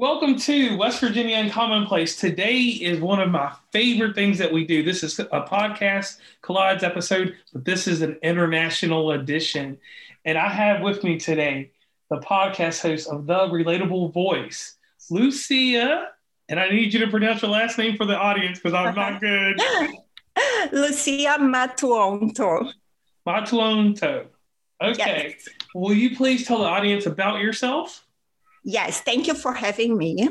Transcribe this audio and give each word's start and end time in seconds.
Welcome 0.00 0.38
to 0.38 0.78
West 0.78 0.98
Virginia 0.98 1.36
and 1.36 1.52
Commonplace. 1.52 2.16
Today 2.16 2.56
is 2.58 3.02
one 3.02 3.20
of 3.20 3.30
my 3.30 3.52
favorite 3.70 4.14
things 4.14 4.38
that 4.38 4.50
we 4.50 4.66
do. 4.66 4.82
This 4.82 5.02
is 5.02 5.18
a 5.18 5.42
podcast 5.42 6.20
collides 6.40 6.82
episode, 6.82 7.36
but 7.52 7.66
this 7.66 7.86
is 7.86 8.00
an 8.00 8.18
international 8.22 9.10
edition. 9.10 9.76
And 10.24 10.38
I 10.38 10.48
have 10.48 10.80
with 10.80 11.04
me 11.04 11.18
today 11.18 11.72
the 12.08 12.16
podcast 12.16 12.80
host 12.80 13.08
of 13.08 13.26
The 13.26 13.40
Relatable 13.40 14.14
Voice, 14.14 14.78
Lucia. 15.10 16.08
And 16.48 16.58
I 16.58 16.70
need 16.70 16.94
you 16.94 17.00
to 17.00 17.10
pronounce 17.10 17.42
your 17.42 17.50
last 17.50 17.76
name 17.76 17.98
for 17.98 18.06
the 18.06 18.16
audience 18.16 18.58
because 18.58 18.72
I'm 18.72 18.94
not 18.94 19.20
good. 19.20 19.60
Lucia 20.72 21.36
Matuanto. 21.38 22.72
Matuanto. 23.28 24.28
Okay. 24.82 25.36
Yes. 25.36 25.48
Will 25.74 25.92
you 25.92 26.16
please 26.16 26.46
tell 26.46 26.60
the 26.60 26.64
audience 26.64 27.04
about 27.04 27.42
yourself? 27.42 28.06
Yes, 28.62 29.00
thank 29.00 29.26
you 29.26 29.34
for 29.34 29.52
having 29.52 29.96
me. 29.96 30.28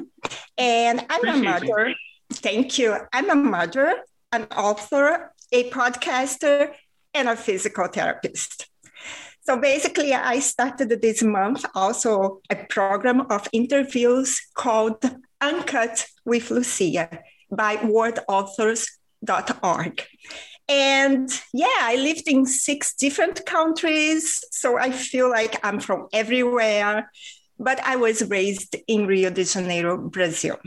And 0.58 1.06
I'm 1.10 1.28
Appreciate 1.28 1.40
a 1.40 1.44
mother. 1.44 1.90
You. 1.90 1.96
Thank 2.34 2.78
you. 2.78 2.96
I'm 3.12 3.30
a 3.30 3.36
mother, 3.36 3.96
an 4.32 4.46
author, 4.56 5.34
a 5.52 5.70
podcaster, 5.72 6.74
and 7.14 7.28
a 7.28 7.36
physical 7.36 7.88
therapist. 7.88 8.68
So 9.42 9.60
basically, 9.60 10.14
I 10.14 10.40
started 10.40 10.90
this 11.02 11.24
month 11.24 11.66
also 11.74 12.42
a 12.52 12.56
program 12.56 13.22
of 13.32 13.48
interviews 13.52 14.40
called 14.54 15.04
Uncut 15.42 16.06
with 16.24 16.52
Lucia 16.52 17.10
by 17.50 17.78
wordauthors.org. 17.78 20.06
And 20.68 21.32
yeah, 21.52 21.80
I 21.82 21.96
lived 21.96 22.28
in 22.28 22.46
six 22.46 22.94
different 22.94 23.44
countries. 23.48 24.44
So 24.52 24.78
I 24.78 24.92
feel 24.92 25.32
like 25.32 25.66
I'm 25.66 25.80
from 25.80 26.10
everywhere 26.14 27.10
but 27.60 27.80
I 27.86 27.98
was 27.98 28.28
raised 28.30 28.76
in 28.88 29.06
Rio 29.06 29.30
de 29.30 29.44
Janeiro, 29.44 29.98
Brazil. 29.98 30.58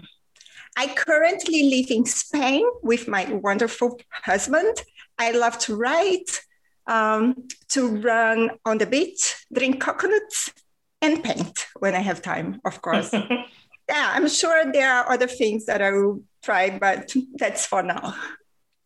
I 0.77 0.87
currently 0.89 1.71
live 1.71 1.91
in 1.91 2.05
Spain 2.07 2.65
with 2.83 3.09
my 3.09 3.25
wonderful 3.33 3.99
husband. 4.11 4.83
I 5.19 5.33
love 5.33 5.59
to 5.61 5.77
write, 5.77 6.41
um, 6.87 7.49
to 7.71 7.97
run 8.01 8.51
on 8.65 8.79
the 8.79 8.87
beach, 8.87 9.47
drink 9.53 9.81
coconuts, 9.81 10.53
and 11.01 11.23
paint 11.23 11.67
when 11.79 11.95
I 11.95 12.01
have 12.01 12.23
time, 12.23 12.61
of 12.65 12.81
course. 12.81 13.13
yeah, 13.89 14.13
I'm 14.15 14.29
sure 14.29 14.71
there 14.73 14.93
are 14.93 15.11
other 15.11 15.27
things 15.27 15.67
that 15.67 15.83
I 15.83 15.91
will 15.91 16.23
try, 16.43 16.79
but 16.79 17.15
that's 17.35 17.67
for 17.67 17.83
now. 17.83 18.15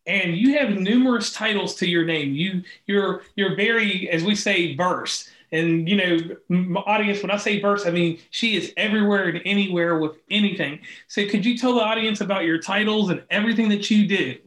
And 0.05 0.37
you 0.37 0.57
have 0.57 0.69
numerous 0.71 1.33
titles 1.33 1.75
to 1.75 1.85
your 1.87 2.03
name. 2.05 2.33
You 2.33 2.63
you're 2.87 3.21
you're 3.35 3.55
very, 3.55 4.09
as 4.09 4.23
we 4.23 4.33
say, 4.35 4.75
verse. 4.75 5.29
And 5.51 5.89
you 5.89 5.95
know, 5.95 6.77
audience, 6.85 7.21
when 7.21 7.31
I 7.31 7.37
say 7.37 7.59
verse, 7.59 7.85
I 7.85 7.91
mean 7.91 8.19
she 8.29 8.55
is 8.55 8.73
everywhere 8.77 9.29
and 9.29 9.41
anywhere 9.45 9.97
with 9.97 10.17
anything. 10.29 10.79
So 11.07 11.27
could 11.27 11.45
you 11.45 11.57
tell 11.57 11.73
the 11.73 11.81
audience 11.81 12.21
about 12.21 12.45
your 12.45 12.59
titles 12.59 13.09
and 13.09 13.23
everything 13.29 13.69
that 13.69 13.89
you 13.89 14.07
did? 14.07 14.41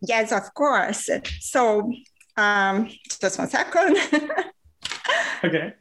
Yes, 0.00 0.32
of 0.32 0.52
course. 0.54 1.08
So 1.40 1.92
um, 2.36 2.90
just 3.20 3.38
one 3.38 3.48
second. 3.48 3.96
okay. 5.44 5.74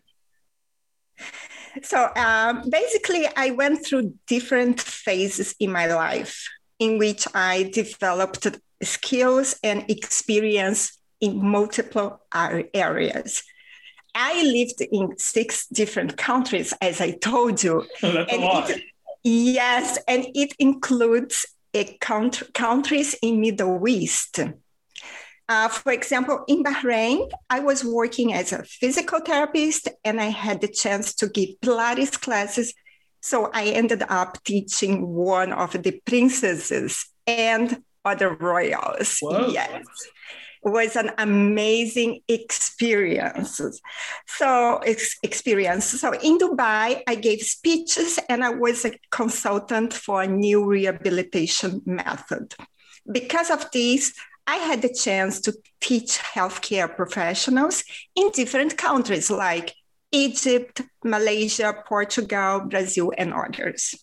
So 1.83 2.09
um, 2.15 2.69
basically, 2.69 3.27
I 3.35 3.51
went 3.51 3.85
through 3.85 4.13
different 4.27 4.81
phases 4.81 5.55
in 5.59 5.71
my 5.71 5.85
life 5.85 6.47
in 6.79 6.97
which 6.97 7.27
I 7.33 7.69
developed 7.73 8.47
skills 8.81 9.59
and 9.63 9.89
experience 9.89 10.97
in 11.21 11.45
multiple 11.45 12.21
areas. 12.73 13.43
I 14.15 14.43
lived 14.43 14.81
in 14.81 15.17
six 15.17 15.67
different 15.67 16.17
countries, 16.17 16.73
as 16.81 17.01
I 17.01 17.11
told 17.11 17.63
you. 17.63 17.85
That's 18.01 18.31
and 18.31 18.43
a 18.43 18.45
lot. 18.45 18.69
It, 18.69 18.83
yes, 19.23 19.99
and 20.07 20.27
it 20.33 20.53
includes 20.59 21.45
a 21.73 21.97
country, 21.99 22.47
countries 22.53 23.15
in 23.21 23.41
Middle 23.41 23.87
East. 23.87 24.39
Uh, 25.47 25.67
for 25.67 25.91
example, 25.91 26.43
in 26.47 26.63
Bahrain, 26.63 27.29
I 27.49 27.59
was 27.59 27.83
working 27.83 28.33
as 28.33 28.53
a 28.53 28.63
physical 28.63 29.19
therapist 29.19 29.87
and 30.03 30.21
I 30.21 30.25
had 30.25 30.61
the 30.61 30.67
chance 30.67 31.15
to 31.15 31.27
give 31.27 31.49
Pilates 31.61 32.19
classes. 32.19 32.73
So 33.21 33.49
I 33.51 33.65
ended 33.65 34.03
up 34.07 34.43
teaching 34.43 35.07
one 35.07 35.51
of 35.51 35.71
the 35.81 35.99
princesses 36.05 37.09
and 37.25 37.81
other 38.05 38.35
royals. 38.35 39.17
Whoa. 39.21 39.49
Yes 39.49 39.83
was 40.61 40.95
an 40.95 41.11
amazing 41.17 42.21
experience. 42.27 43.61
So 44.27 44.77
ex- 44.77 45.17
experience. 45.23 45.85
So 45.85 46.13
in 46.13 46.37
Dubai, 46.37 47.01
I 47.07 47.15
gave 47.15 47.41
speeches 47.41 48.19
and 48.29 48.43
I 48.43 48.49
was 48.49 48.85
a 48.85 48.97
consultant 49.11 49.93
for 49.93 50.21
a 50.21 50.27
new 50.27 50.65
rehabilitation 50.65 51.81
method. 51.85 52.55
Because 53.09 53.49
of 53.49 53.71
this, 53.71 54.13
I 54.47 54.55
had 54.55 54.81
the 54.81 54.93
chance 54.93 55.41
to 55.41 55.53
teach 55.79 56.17
healthcare 56.17 56.93
professionals 56.93 57.83
in 58.15 58.31
different 58.31 58.77
countries 58.77 59.29
like 59.29 59.75
Egypt, 60.11 60.81
Malaysia, 61.03 61.73
Portugal, 61.87 62.61
Brazil, 62.61 63.11
and 63.17 63.33
others. 63.33 63.95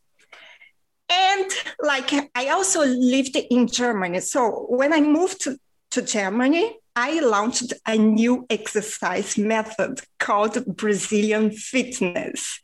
And 1.09 1.50
like 1.81 2.12
I 2.34 2.49
also 2.49 2.84
lived 2.84 3.37
in 3.37 3.66
Germany. 3.66 4.21
So 4.21 4.66
when 4.69 4.93
I 4.93 5.00
moved 5.00 5.43
to, 5.43 5.59
to 5.91 6.02
Germany, 6.02 6.78
I 6.94 7.20
launched 7.20 7.74
a 7.86 7.97
new 7.97 8.47
exercise 8.48 9.36
method 9.36 10.00
called 10.19 10.64
Brazilian 10.76 11.50
Fitness. 11.50 12.60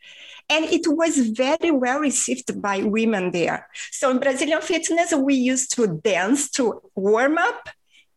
And 0.49 0.65
it 0.67 0.83
was 0.87 1.19
very 1.19 1.71
well 1.71 2.01
received 2.01 2.61
by 2.61 2.83
women 2.83 3.31
there. 3.31 3.69
So 3.91 4.11
in 4.11 4.19
Brazilian 4.19 4.63
Fitness, 4.63 5.13
we 5.13 5.35
used 5.35 5.75
to 5.77 6.01
dance 6.03 6.51
to 6.53 6.81
warm 6.95 7.39
up. 7.39 7.69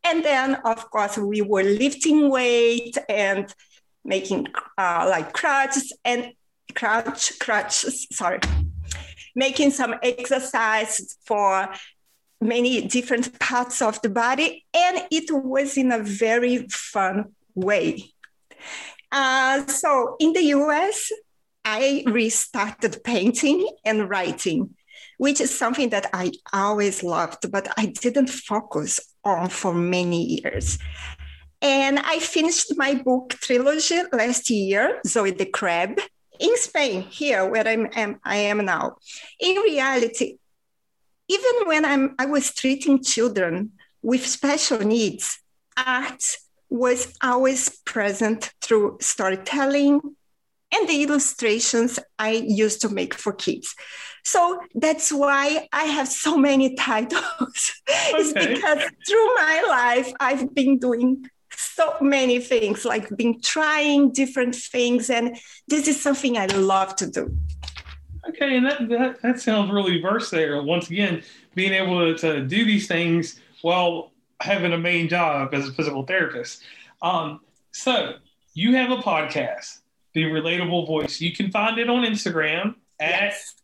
And 0.03 0.23
then, 0.23 0.55
of 0.65 0.89
course, 0.89 1.17
we 1.17 1.41
were 1.41 1.63
lifting 1.63 2.29
weight 2.29 2.97
and 3.09 3.53
making 4.03 4.47
uh, 4.77 5.07
like 5.09 5.33
crutches 5.33 5.91
and 6.05 6.31
crutch, 6.75 7.39
crutches, 7.39 8.07
sorry, 8.11 8.39
making 9.35 9.71
some 9.71 9.95
exercise 10.01 11.17
for 11.25 11.69
many 12.41 12.87
different 12.87 13.39
parts 13.39 13.81
of 13.81 14.01
the 14.01 14.09
body, 14.09 14.65
and 14.73 15.03
it 15.11 15.31
was 15.31 15.77
in 15.77 15.91
a 15.91 15.99
very 15.99 16.67
fun 16.69 17.33
way. 17.53 18.13
Uh, 19.11 19.65
so 19.67 20.15
in 20.19 20.33
the 20.33 20.43
US, 20.57 21.11
I 21.63 22.03
restarted 22.05 23.03
painting 23.03 23.67
and 23.83 24.09
writing, 24.09 24.75
which 25.17 25.41
is 25.41 25.57
something 25.57 25.89
that 25.89 26.07
I 26.13 26.31
always 26.53 27.03
loved, 27.03 27.51
but 27.51 27.67
I 27.77 27.87
didn't 27.87 28.29
focus 28.29 28.99
on 29.23 29.49
for 29.49 29.73
many 29.73 30.41
years. 30.41 30.77
And 31.61 31.97
I 31.99 32.19
finished 32.19 32.77
my 32.77 32.93
book 32.93 33.29
trilogy 33.41 34.01
last 34.11 34.49
year, 34.49 35.01
Zoe 35.07 35.31
the 35.31 35.45
Crab, 35.45 35.99
in 36.39 36.55
Spain, 36.57 37.01
here 37.01 37.49
where 37.49 37.67
I'm, 37.67 37.87
am, 37.95 38.19
I 38.23 38.37
am 38.37 38.63
now. 38.65 38.97
In 39.39 39.55
reality, 39.57 40.37
even 41.27 41.67
when 41.67 41.85
I'm, 41.85 42.15
I 42.19 42.25
was 42.25 42.53
treating 42.53 43.03
children 43.03 43.71
with 44.01 44.25
special 44.25 44.79
needs, 44.79 45.39
art 45.77 46.23
was 46.69 47.13
always 47.21 47.69
present 47.85 48.51
through 48.61 48.97
storytelling 49.01 50.01
and 50.73 50.89
the 50.89 51.03
illustrations 51.03 51.99
I 52.19 52.31
used 52.31 52.81
to 52.81 52.89
make 52.89 53.13
for 53.13 53.33
kids. 53.33 53.73
So 54.23 54.59
that's 54.73 55.11
why 55.11 55.67
I 55.71 55.83
have 55.83 56.07
so 56.07 56.37
many 56.37 56.75
titles. 56.87 57.71
Okay. 57.87 58.11
it's 58.15 58.33
because 58.33 58.83
through 59.07 59.35
my 59.35 59.65
life, 59.67 60.13
I've 60.19 60.53
been 60.53 60.79
doing 60.79 61.25
so 61.55 61.95
many 62.01 62.39
things, 62.39 62.83
like 62.83 63.15
been 63.15 63.39
trying 63.39 64.11
different 64.11 64.55
things. 64.55 65.09
And 65.09 65.37
this 65.67 65.87
is 65.87 66.01
something 66.01 66.37
I 66.37 66.47
love 66.47 66.95
to 66.97 67.09
do. 67.09 67.37
Okay, 68.29 68.57
and 68.57 68.65
that, 68.65 68.89
that, 68.89 69.21
that 69.21 69.39
sounds 69.39 69.71
really 69.71 70.01
verse 70.01 70.29
there. 70.29 70.61
Once 70.63 70.89
again, 70.89 71.21
being 71.53 71.73
able 71.73 72.15
to, 72.15 72.17
to 72.17 72.41
do 72.45 72.65
these 72.65 72.87
things 72.87 73.39
while 73.61 74.11
having 74.41 74.73
a 74.73 74.77
main 74.77 75.07
job 75.07 75.53
as 75.53 75.67
a 75.69 75.73
physical 75.73 76.03
therapist. 76.03 76.63
Um, 77.01 77.41
so 77.71 78.13
you 78.53 78.75
have 78.75 78.91
a 78.91 78.97
podcast, 78.97 79.79
The 80.13 80.23
Relatable 80.23 80.87
Voice. 80.87 81.21
You 81.21 81.33
can 81.33 81.51
find 81.51 81.77
it 81.77 81.89
on 81.89 82.03
Instagram 82.03 82.75
at 82.99 83.09
yes. 83.09 83.55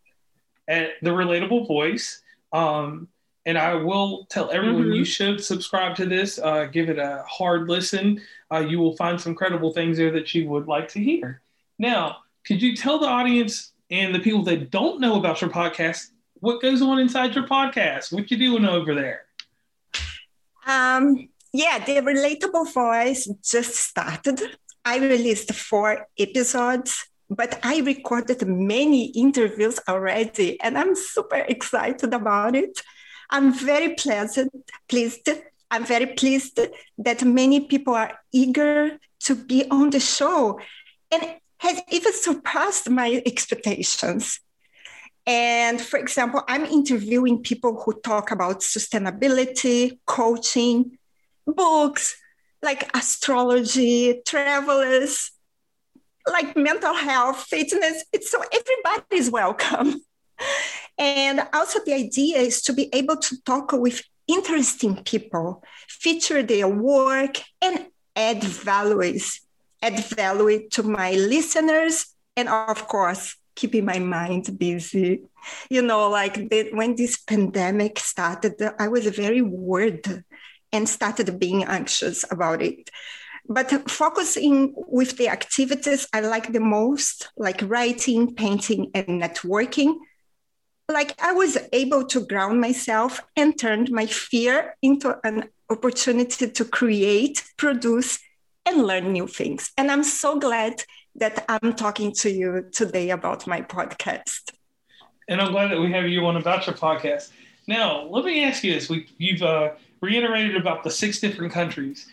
at 0.67 0.89
The 1.01 1.09
Relatable 1.11 1.67
Voice. 1.67 2.21
Um, 2.53 3.07
And 3.47 3.57
I 3.57 3.73
will 3.73 4.27
tell 4.29 4.51
everyone 4.51 4.83
Mhm. 4.85 4.97
you 4.97 5.03
should 5.05 5.43
subscribe 5.43 5.95
to 5.95 6.05
this. 6.05 6.37
Uh, 6.37 6.65
give 6.65 6.89
it 6.89 6.99
a 6.99 7.23
hard 7.27 7.67
listen. 7.67 8.21
Uh, 8.53 8.59
you 8.59 8.77
will 8.77 8.95
find 8.97 9.19
some 9.19 9.33
credible 9.33 9.73
things 9.73 9.97
there 9.97 10.11
that 10.11 10.35
you 10.35 10.47
would 10.47 10.67
like 10.67 10.87
to 10.89 10.99
hear. 10.99 11.41
Now, 11.79 12.17
could 12.45 12.61
you 12.61 12.75
tell 12.75 12.99
the 12.99 13.07
audience 13.07 13.73
and 13.91 14.15
the 14.15 14.19
people 14.19 14.43
that 14.43 14.71
don't 14.71 14.99
know 14.99 15.19
about 15.19 15.41
your 15.41 15.49
podcast 15.49 16.07
what 16.41 16.59
goes 16.61 16.81
on 16.81 16.99
inside 16.99 17.35
your 17.35 17.47
podcast? 17.47 18.11
What 18.11 18.29
you 18.31 18.37
doing 18.37 18.65
over 18.65 18.93
there? 18.95 19.25
Um, 20.65 21.29
yeah, 21.53 21.77
the 21.85 22.01
relatable 22.01 22.73
voice 22.73 23.29
just 23.43 23.75
started. 23.75 24.41
I 24.83 24.97
released 24.97 25.53
four 25.53 26.07
episodes, 26.17 27.07
but 27.29 27.59
I 27.63 27.81
recorded 27.81 28.45
many 28.47 29.11
interviews 29.11 29.79
already, 29.87 30.59
and 30.61 30.77
I'm 30.77 30.95
super 30.95 31.45
excited 31.47 32.11
about 32.11 32.55
it. 32.55 32.81
I'm 33.29 33.53
very 33.53 33.93
pleasant, 33.93 34.51
pleased. 34.89 35.29
I'm 35.69 35.85
very 35.85 36.07
pleased 36.07 36.59
that 36.97 37.23
many 37.23 37.67
people 37.67 37.93
are 37.93 38.17
eager 38.33 38.99
to 39.25 39.35
be 39.35 39.69
on 39.69 39.91
the 39.91 39.99
show 39.99 40.59
and 41.11 41.35
has 41.61 41.79
even 41.91 42.11
surpassed 42.11 42.89
my 42.89 43.21
expectations. 43.23 44.39
And 45.27 45.79
for 45.79 45.99
example, 45.99 46.41
I'm 46.47 46.65
interviewing 46.65 47.43
people 47.43 47.79
who 47.83 47.99
talk 48.01 48.31
about 48.31 48.61
sustainability, 48.61 49.99
coaching, 50.07 50.97
books, 51.45 52.19
like 52.63 52.89
astrology, 52.97 54.21
travelers, 54.25 55.31
like 56.27 56.57
mental 56.57 56.95
health, 56.95 57.43
fitness. 57.43 58.05
It's 58.11 58.31
so 58.31 58.43
everybody's 58.51 59.29
welcome. 59.29 60.01
And 60.97 61.47
also, 61.53 61.79
the 61.85 61.93
idea 61.93 62.37
is 62.37 62.61
to 62.63 62.73
be 62.73 62.89
able 62.93 63.17
to 63.17 63.41
talk 63.43 63.71
with 63.71 64.03
interesting 64.27 65.03
people, 65.03 65.63
feature 65.87 66.43
their 66.43 66.67
work, 66.67 67.41
and 67.61 67.87
add 68.15 68.43
values, 68.43 69.41
add 69.81 70.03
value 70.05 70.69
to 70.69 70.83
my 70.83 71.11
listeners, 71.11 72.07
and 72.35 72.49
of 72.49 72.87
course, 72.87 73.35
keeping 73.55 73.85
my 73.85 73.99
mind 73.99 74.57
busy. 74.57 75.23
You 75.69 75.81
know, 75.81 76.09
like 76.09 76.49
the, 76.49 76.69
when 76.73 76.95
this 76.95 77.17
pandemic 77.17 77.99
started, 77.99 78.61
I 78.79 78.87
was 78.87 79.07
very 79.07 79.41
worried 79.41 80.23
and 80.71 80.87
started 80.87 81.39
being 81.39 81.63
anxious 81.65 82.25
about 82.31 82.61
it. 82.61 82.89
But 83.47 83.89
focusing 83.89 84.73
with 84.75 85.17
the 85.17 85.29
activities 85.29 86.07
I 86.13 86.21
like 86.21 86.53
the 86.53 86.59
most, 86.59 87.29
like 87.35 87.61
writing, 87.63 88.35
painting, 88.35 88.91
and 88.93 89.21
networking, 89.21 89.95
like 90.89 91.19
I 91.21 91.33
was 91.33 91.57
able 91.73 92.05
to 92.07 92.25
ground 92.25 92.61
myself 92.61 93.21
and 93.35 93.57
turned 93.57 93.91
my 93.91 94.05
fear 94.05 94.75
into 94.81 95.17
an 95.23 95.49
opportunity 95.69 96.49
to 96.49 96.65
create, 96.65 97.43
produce, 97.57 98.19
and 98.65 98.83
learn 98.83 99.11
new 99.11 99.27
things. 99.27 99.71
And 99.77 99.91
I'm 99.91 100.03
so 100.03 100.39
glad 100.39 100.83
that 101.15 101.45
I'm 101.49 101.73
talking 101.73 102.13
to 102.13 102.29
you 102.29 102.65
today 102.71 103.09
about 103.09 103.47
my 103.47 103.61
podcast. 103.61 104.51
And 105.27 105.41
I'm 105.41 105.51
glad 105.51 105.71
that 105.71 105.79
we 105.79 105.91
have 105.91 106.07
you 106.07 106.25
on 106.25 106.37
about 106.37 106.67
your 106.67 106.75
podcast. 106.75 107.29
Now, 107.67 108.03
let 108.03 108.25
me 108.25 108.43
ask 108.43 108.63
you 108.63 108.73
this: 108.73 108.89
we, 108.89 109.07
you've 109.17 109.41
uh, 109.41 109.71
reiterated 110.01 110.55
about 110.55 110.83
the 110.83 110.89
six 110.89 111.19
different 111.19 111.53
countries. 111.53 112.07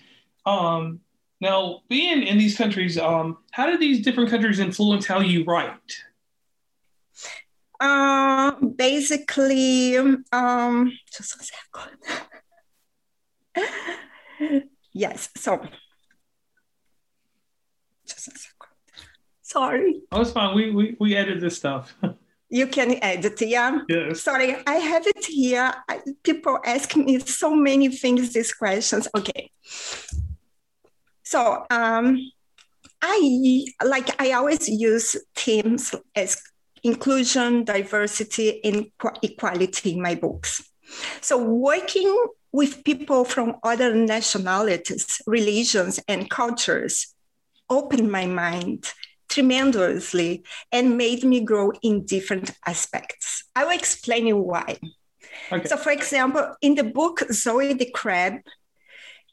Um, 0.47 1.01
now, 1.41 1.83
being 1.89 2.23
in 2.23 2.39
these 2.39 2.57
countries, 2.57 2.99
um, 2.99 3.39
how 3.53 3.67
do 3.67 3.79
these 3.79 4.03
different 4.03 4.31
countries 4.31 4.59
influence 4.59 5.07
how 5.07 5.21
you 5.21 5.45
write? 5.45 5.97
Uh, 7.81 8.53
basically, 8.61 9.97
um, 10.33 10.93
just 11.17 11.41
a 11.41 11.45
second. 13.55 14.71
yes, 14.93 15.29
so 15.37 15.61
just 15.61 15.67
a 15.67 15.69
second. 15.69 15.88
Sorry. 19.43 20.01
Oh, 20.13 20.21
it's 20.21 20.31
fine. 20.33 20.55
We 20.55 20.71
we, 20.71 20.97
we 21.01 21.17
edit 21.17 21.41
this 21.41 21.57
stuff. 21.57 21.95
You 22.51 22.67
can 22.67 23.03
edit, 23.03 23.41
yeah. 23.43 23.81
yes. 23.89 24.23
Sorry, 24.23 24.57
I 24.67 24.77
have 24.77 25.07
it 25.07 25.23
here. 25.27 25.71
I, 25.87 26.01
people 26.23 26.59
ask 26.65 26.97
me 26.97 27.19
so 27.19 27.55
many 27.55 27.89
things, 27.89 28.33
these 28.33 28.55
questions. 28.55 29.07
Okay. 29.15 29.51
So, 31.25 31.67
um, 31.71 32.19
I 33.03 33.67
like 33.85 34.21
I 34.21 34.33
always 34.33 34.67
use 34.67 35.15
themes 35.37 35.95
as 36.17 36.41
inclusion, 36.83 37.65
diversity, 37.65 38.65
and 38.65 38.87
equality 39.23 39.93
in 39.93 40.01
my 40.01 40.15
books. 40.15 40.63
So, 41.21 41.37
working 41.37 42.17
with 42.51 42.83
people 42.83 43.27
from 43.27 43.57
other 43.63 43.95
nationalities, 43.95 45.21
religions, 45.27 46.01
and 46.09 46.31
cultures 46.31 47.15
opened 47.71 48.11
my 48.11 48.27
mind 48.27 48.93
tremendously 49.29 50.43
and 50.73 50.97
made 50.97 51.25
me 51.25 51.41
grow 51.41 51.73
in 51.83 52.05
different 52.07 52.53
aspects. 52.67 53.45
I 53.55 53.65
will 53.65 53.73
explain 53.73 54.27
you 54.27 54.39
why. 54.39 54.79
Okay. 55.53 55.69
So, 55.69 55.77
for 55.77 55.93
example, 55.93 56.55
in 56.63 56.75
the 56.75 56.85
book 56.85 57.23
Zoe 57.33 57.75
the 57.75 57.91
Crab, 57.91 58.41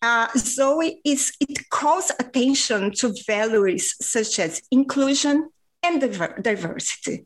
uh, 0.01 0.27
Zoe 0.37 0.99
is 1.03 1.33
it 1.39 1.69
calls 1.69 2.11
attention 2.19 2.91
to 2.91 3.15
values 3.25 3.95
such 4.01 4.39
as 4.39 4.61
inclusion 4.71 5.49
and 5.81 6.01
diver- 6.01 6.37
diversity. 6.41 7.25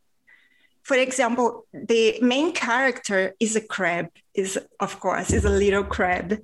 For 0.83 0.97
example, 0.97 1.67
the 1.73 2.19
main 2.21 2.51
character 2.51 3.35
is 3.39 3.55
a 3.55 3.61
crab, 3.61 4.07
is 4.33 4.57
of 4.79 4.99
course 4.99 5.31
is 5.31 5.45
a 5.45 5.49
little 5.49 5.83
crab, 5.83 6.39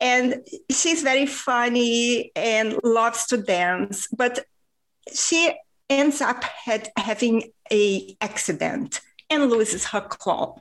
and 0.00 0.46
she's 0.70 1.02
very 1.02 1.26
funny 1.26 2.30
and 2.36 2.78
loves 2.84 3.26
to 3.26 3.36
dance, 3.36 4.06
but 4.08 4.44
she 5.12 5.52
ends 5.90 6.20
up 6.20 6.44
had, 6.44 6.90
having 6.96 7.50
a 7.72 8.16
accident 8.20 9.00
and 9.30 9.50
loses 9.50 9.86
her 9.86 10.00
claw. 10.00 10.56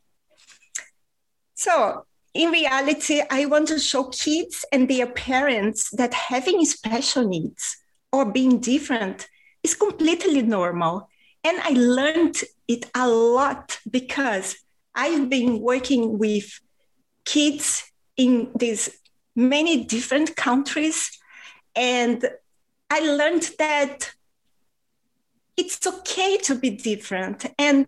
So 1.53 2.05
in 2.33 2.51
reality, 2.51 3.21
I 3.29 3.45
want 3.45 3.67
to 3.69 3.79
show 3.79 4.05
kids 4.05 4.65
and 4.71 4.89
their 4.89 5.07
parents 5.07 5.89
that 5.91 6.13
having 6.13 6.63
special 6.65 7.27
needs 7.27 7.77
or 8.11 8.31
being 8.31 8.59
different 8.59 9.27
is 9.63 9.73
completely 9.73 10.41
normal. 10.41 11.09
And 11.43 11.59
I 11.61 11.71
learned 11.71 12.35
it 12.67 12.89
a 12.93 13.07
lot 13.07 13.79
because 13.89 14.55
I've 14.93 15.29
been 15.29 15.61
working 15.61 16.17
with 16.17 16.59
kids 17.25 17.91
in 18.15 18.51
these 18.55 18.89
many 19.37 19.85
different 19.85 20.35
countries. 20.35 21.17
And 21.75 22.27
I 22.89 22.99
learned 22.99 23.51
that 23.59 24.11
it's 25.55 25.85
okay 25.85 26.37
to 26.39 26.55
be 26.55 26.71
different. 26.71 27.45
And 27.57 27.85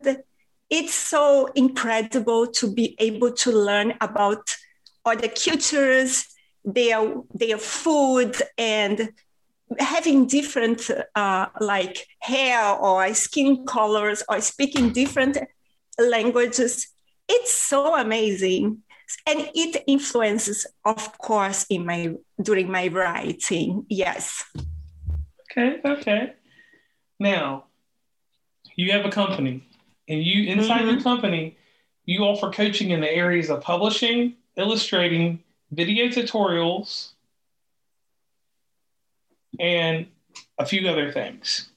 it's 0.70 0.94
so 0.94 1.48
incredible 1.56 2.48
to 2.48 2.72
be 2.72 2.96
able 3.00 3.32
to 3.34 3.52
learn 3.52 3.96
about 4.00 4.56
other 5.04 5.28
cultures, 5.28 6.28
their, 6.64 7.16
their 7.34 7.58
food, 7.58 8.36
and 8.58 9.12
having 9.80 10.28
different 10.28 10.90
uh, 11.16 11.48
like 11.60 12.08
hair 12.20 12.76
or 12.76 13.12
skin 13.14 13.66
colors 13.66 14.24
or 14.30 14.40
speaking 14.42 14.92
different 14.92 15.38
languages. 15.98 16.88
It's 17.28 17.54
so 17.54 17.96
amazing. 17.96 18.84
And 19.26 19.50
it 19.56 19.84
influences, 19.88 20.68
of 20.86 21.18
course, 21.18 21.66
in 21.70 21.86
my 21.86 22.14
during 22.42 22.72
my 22.72 22.88
writing. 22.88 23.86
Yes. 23.90 24.44
Okay. 25.52 25.80
Okay. 25.84 26.34
Now, 27.20 27.66
you 28.76 28.92
have 28.92 29.06
a 29.06 29.12
company, 29.12 29.64
and 30.08 30.24
you 30.24 30.52
inside 30.52 30.82
Mhm. 30.82 30.92
your 30.92 31.02
company, 31.02 31.58
you 32.06 32.22
offer 32.22 32.50
coaching 32.52 32.92
in 32.92 33.02
the 33.02 33.12
areas 33.12 33.50
of 33.50 33.62
publishing, 33.62 34.36
illustrating, 34.56 35.44
video 35.72 36.08
tutorials, 36.08 37.14
and 39.60 40.08
a 40.58 40.66
few 40.66 40.88
other 40.88 41.12
things. 41.12 41.70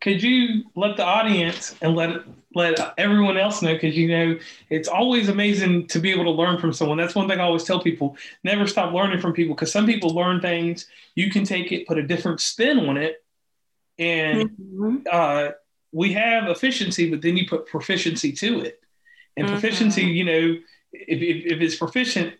Could 0.00 0.22
you 0.22 0.70
let 0.76 0.96
the 0.96 1.04
audience 1.04 1.74
and 1.80 1.96
let 1.96 2.22
let 2.56 2.94
everyone 2.96 3.36
else 3.36 3.60
know? 3.60 3.74
Because 3.74 3.96
you 3.96 4.08
know 4.08 4.38
it's 4.70 4.88
always 4.88 5.28
amazing 5.28 5.86
to 5.88 6.00
be 6.00 6.10
able 6.10 6.24
to 6.24 6.30
learn 6.30 6.58
from 6.58 6.72
someone. 6.72 6.96
That's 6.96 7.14
one 7.14 7.28
thing 7.28 7.38
I 7.38 7.44
always 7.44 7.64
tell 7.64 7.80
people: 7.80 8.16
never 8.42 8.66
stop 8.66 8.92
learning 8.92 9.20
from 9.20 9.34
people. 9.34 9.54
Because 9.54 9.70
some 9.70 9.86
people 9.86 10.10
learn 10.10 10.40
things, 10.40 10.88
you 11.14 11.30
can 11.30 11.44
take 11.44 11.70
it, 11.70 11.86
put 11.86 11.98
a 11.98 12.02
different 12.02 12.40
spin 12.40 12.88
on 12.88 12.96
it, 12.96 13.22
and 13.98 14.50
Mhm. 14.50 15.06
uh, 15.10 15.52
we 15.92 16.12
have 16.14 16.48
efficiency, 16.48 17.10
but 17.10 17.22
then 17.22 17.36
you 17.36 17.46
put 17.46 17.66
proficiency 17.66 18.32
to 18.32 18.60
it. 18.60 18.80
And 19.36 19.46
Mhm. 19.46 19.50
proficiency, 19.50 20.02
you 20.02 20.24
know, 20.24 20.56
if, 20.92 21.22
if, 21.22 21.52
if 21.52 21.60
it's 21.60 21.76
proficient, 21.76 22.34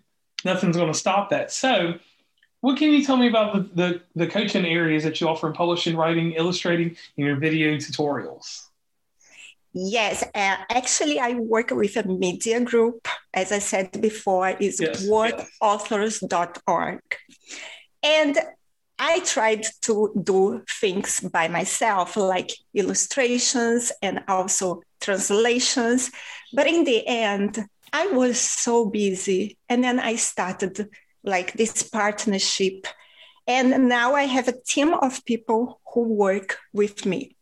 nothing's 0.45 0.77
going 0.77 0.93
to 0.93 0.99
stop 0.99 1.31
that. 1.31 1.53
So, 1.53 1.99
what 2.61 2.79
can 2.79 2.91
you 2.91 3.05
tell 3.05 3.17
me 3.17 3.29
about 3.29 3.53
the, 3.55 3.83
the, 3.83 4.03
the 4.15 4.27
coaching 4.27 4.65
areas 4.65 5.05
that 5.05 5.21
you 5.21 5.29
offer 5.29 5.47
in 5.47 5.53
publishing, 5.53 5.97
writing, 5.97 6.33
illustrating, 6.33 6.97
and 7.17 7.27
your 7.27 7.37
video 7.37 7.77
tutorials? 7.77 8.66
Yes, 9.79 10.23
uh, 10.23 10.57
actually, 10.71 11.21
I 11.21 11.35
work 11.35 11.71
with 11.71 11.99
a 11.99 12.09
media 12.09 12.61
group. 12.61 13.07
As 13.35 13.53
I 13.53 13.59
said 13.59 14.01
before, 14.01 14.57
is 14.59 14.81
yes, 14.81 15.07
wordauthors.org. 15.07 17.01
And 18.03 18.39
I 18.99 19.21
tried 19.21 19.67
to 19.83 20.15
do 20.23 20.65
things 20.81 21.21
by 21.21 21.49
myself, 21.49 22.17
like 22.17 22.53
illustrations 22.73 23.93
and 24.01 24.25
also 24.29 24.81
translations. 24.99 26.11
But 26.55 26.67
in 26.69 26.85
the 26.85 27.07
end, 27.07 27.59
I 27.93 28.07
was 28.07 28.41
so 28.41 28.87
busy. 28.87 29.59
And 29.69 29.85
then 29.85 30.01
I 30.01 30.17
started 30.17 30.89
like 31.23 31.53
this 31.53 31.83
partnership. 31.83 32.87
And 33.47 33.91
now 33.91 34.15
I 34.15 34.23
have 34.23 34.49
a 34.49 34.59
team 34.59 34.95
of 34.95 35.23
people 35.27 35.83
who 35.93 36.15
work 36.15 36.61
with 36.73 37.05
me. 37.05 37.36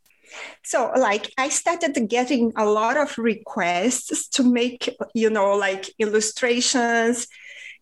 So, 0.62 0.92
like, 0.96 1.32
I 1.38 1.48
started 1.48 2.08
getting 2.08 2.52
a 2.56 2.64
lot 2.64 2.96
of 2.96 3.16
requests 3.18 4.28
to 4.28 4.42
make, 4.42 4.94
you 5.14 5.30
know, 5.30 5.54
like 5.56 5.90
illustrations. 5.98 7.28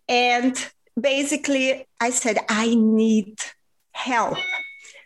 And 0.09 0.57
basically, 1.01 1.87
I 2.01 2.11
said, 2.11 2.39
I 2.49 2.75
need 2.75 3.39
help. 3.93 4.39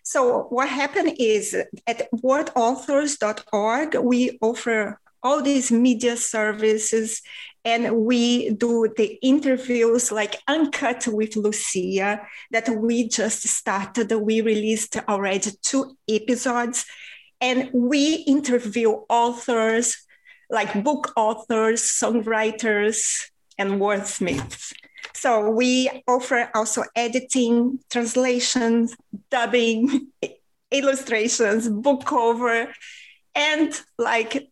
So, 0.02 0.44
what 0.50 0.68
happened 0.68 1.16
is 1.18 1.54
at 1.86 2.10
wordauthors.org, 2.12 3.96
we 3.96 4.38
offer 4.40 5.00
all 5.22 5.42
these 5.42 5.72
media 5.72 6.16
services 6.16 7.22
and 7.64 7.96
we 7.96 8.50
do 8.50 8.88
the 8.96 9.18
interviews 9.22 10.12
like 10.12 10.36
uncut 10.46 11.06
with 11.08 11.34
lucia 11.34 12.20
that 12.52 12.68
we 12.68 13.08
just 13.08 13.42
started 13.48 14.12
we 14.12 14.40
released 14.40 14.96
already 15.08 15.50
two 15.62 15.96
episodes 16.08 16.86
and 17.40 17.70
we 17.72 18.16
interview 18.26 18.90
authors 19.08 20.06
like 20.50 20.84
book 20.84 21.12
authors, 21.16 21.82
songwriters, 21.82 23.28
and 23.58 23.80
wordsmiths. 23.80 24.72
So 25.14 25.50
we 25.50 25.90
offer 26.06 26.50
also 26.54 26.84
editing, 26.94 27.80
translations, 27.90 28.96
dubbing, 29.30 30.08
illustrations, 30.70 31.68
book 31.68 32.04
cover, 32.04 32.72
and 33.34 33.72
like 33.98 34.48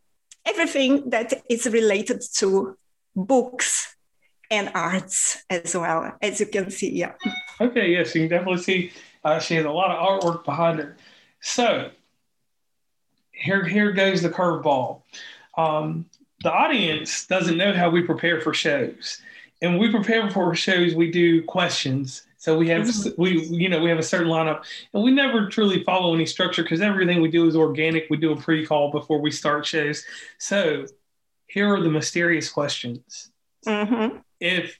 everything 0.46 1.10
that 1.10 1.42
is 1.48 1.66
related 1.66 2.22
to 2.36 2.76
books 3.14 3.94
and 4.50 4.70
arts 4.74 5.42
as 5.50 5.74
well, 5.74 6.12
as 6.22 6.40
you 6.40 6.46
can 6.46 6.70
see. 6.70 6.92
Yeah. 6.92 7.12
Okay, 7.60 7.92
yes, 7.92 8.14
you 8.14 8.22
can 8.22 8.30
definitely 8.30 8.62
see 8.62 8.92
uh, 9.24 9.38
she 9.38 9.54
has 9.54 9.64
a 9.64 9.70
lot 9.70 9.90
of 9.90 9.98
artwork 9.98 10.44
behind 10.44 10.78
her. 10.78 10.96
So 11.40 11.90
here 13.34 13.64
here 13.64 13.92
goes 13.92 14.22
the 14.22 14.30
curveball. 14.30 15.02
Um, 15.56 16.06
the 16.42 16.52
audience 16.52 17.26
doesn't 17.26 17.56
know 17.56 17.72
how 17.72 17.90
we 17.90 18.02
prepare 18.02 18.40
for 18.40 18.54
shows, 18.54 19.20
and 19.62 19.78
we 19.78 19.90
prepare 19.90 20.30
for 20.30 20.54
shows, 20.54 20.94
we 20.94 21.10
do 21.10 21.42
questions. 21.44 22.22
So 22.36 22.58
we 22.58 22.68
have 22.68 22.82
mm-hmm. 22.82 23.20
we 23.20 23.40
you 23.44 23.68
know 23.68 23.80
we 23.80 23.88
have 23.88 23.98
a 23.98 24.02
certain 24.02 24.28
lineup, 24.28 24.64
and 24.92 25.02
we 25.02 25.10
never 25.10 25.48
truly 25.48 25.82
follow 25.82 26.14
any 26.14 26.26
structure 26.26 26.62
because 26.62 26.80
everything 26.80 27.22
we 27.22 27.30
do 27.30 27.46
is 27.46 27.56
organic. 27.56 28.06
We 28.10 28.18
do 28.18 28.32
a 28.32 28.36
pre-call 28.36 28.90
before 28.90 29.20
we 29.20 29.30
start 29.30 29.64
shows. 29.64 30.04
So 30.38 30.86
here 31.46 31.72
are 31.72 31.80
the 31.80 31.88
mysterious 31.88 32.50
questions. 32.50 33.30
Mm-hmm. 33.66 34.18
If 34.40 34.78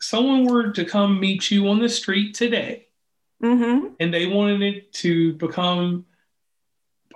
someone 0.00 0.44
were 0.44 0.70
to 0.72 0.84
come 0.84 1.18
meet 1.18 1.50
you 1.50 1.68
on 1.68 1.80
the 1.80 1.88
street 1.88 2.34
today, 2.34 2.88
mm-hmm. 3.42 3.94
and 3.98 4.12
they 4.12 4.26
wanted 4.26 4.62
it 4.62 4.92
to 4.94 5.32
become 5.34 6.04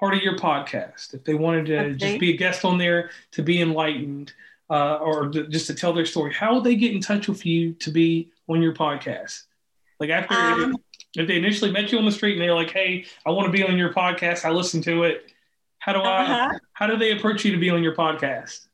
part 0.02 0.14
of 0.14 0.22
your 0.24 0.36
podcast, 0.36 1.14
if 1.14 1.22
they 1.22 1.34
wanted 1.34 1.64
to 1.64 1.78
okay. 1.78 1.94
just 1.94 2.18
be 2.18 2.30
a 2.30 2.36
guest 2.36 2.64
on 2.64 2.76
there 2.76 3.10
to 3.30 3.40
be 3.40 3.60
enlightened 3.60 4.32
uh, 4.68 4.96
or 4.96 5.28
to, 5.28 5.46
just 5.46 5.68
to 5.68 5.74
tell 5.74 5.92
their 5.92 6.04
story, 6.04 6.34
how 6.34 6.54
would 6.54 6.64
they 6.64 6.74
get 6.74 6.90
in 6.90 7.00
touch 7.00 7.28
with 7.28 7.46
you 7.46 7.72
to 7.74 7.92
be 7.92 8.28
on 8.48 8.60
your 8.60 8.74
podcast? 8.74 9.44
Like 10.00 10.10
after 10.10 10.34
um, 10.34 10.76
if 11.14 11.28
they 11.28 11.36
initially 11.36 11.70
met 11.70 11.92
you 11.92 11.98
on 11.98 12.04
the 12.04 12.10
street 12.10 12.32
and 12.32 12.42
they're 12.42 12.52
like, 12.52 12.72
"Hey, 12.72 13.04
I 13.24 13.30
want 13.30 13.46
to 13.46 13.52
be 13.52 13.62
on 13.62 13.78
your 13.78 13.92
podcast. 13.94 14.44
I 14.44 14.50
listen 14.50 14.82
to 14.82 15.04
it." 15.04 15.32
How 15.78 15.92
do 15.92 16.00
uh-huh. 16.00 16.50
I? 16.52 16.58
How 16.72 16.88
do 16.88 16.96
they 16.96 17.12
approach 17.12 17.44
you 17.44 17.52
to 17.52 17.58
be 17.58 17.70
on 17.70 17.84
your 17.84 17.94
podcast? 17.94 18.66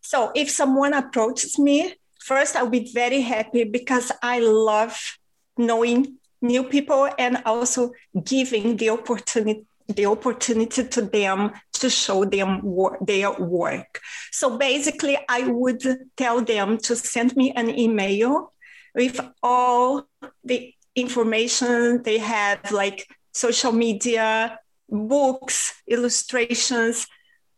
So 0.00 0.32
if 0.34 0.48
someone 0.48 0.94
approaches 0.94 1.58
me, 1.58 1.96
first 2.18 2.56
I'll 2.56 2.70
be 2.70 2.90
very 2.94 3.20
happy 3.20 3.64
because 3.64 4.10
I 4.22 4.38
love 4.38 5.18
knowing 5.58 6.16
new 6.40 6.64
people 6.64 7.10
and 7.18 7.42
also 7.44 7.92
giving 8.24 8.78
the 8.78 8.88
opportunity 8.88 9.66
the 9.88 10.06
opportunity 10.06 10.86
to 10.86 11.02
them 11.02 11.52
to 11.74 11.90
show 11.90 12.24
them 12.24 12.62
wor- 12.62 12.98
their 13.00 13.32
work. 13.32 14.00
So 14.32 14.58
basically, 14.58 15.18
I 15.28 15.46
would 15.46 15.82
tell 16.16 16.40
them 16.42 16.78
to 16.78 16.96
send 16.96 17.36
me 17.36 17.52
an 17.52 17.78
email 17.78 18.52
with 18.94 19.20
all 19.42 20.08
the 20.44 20.74
information 20.94 22.02
they 22.02 22.18
have, 22.18 22.72
like 22.72 23.06
social 23.32 23.72
media, 23.72 24.58
books, 24.88 25.74
illustrations, 25.86 27.06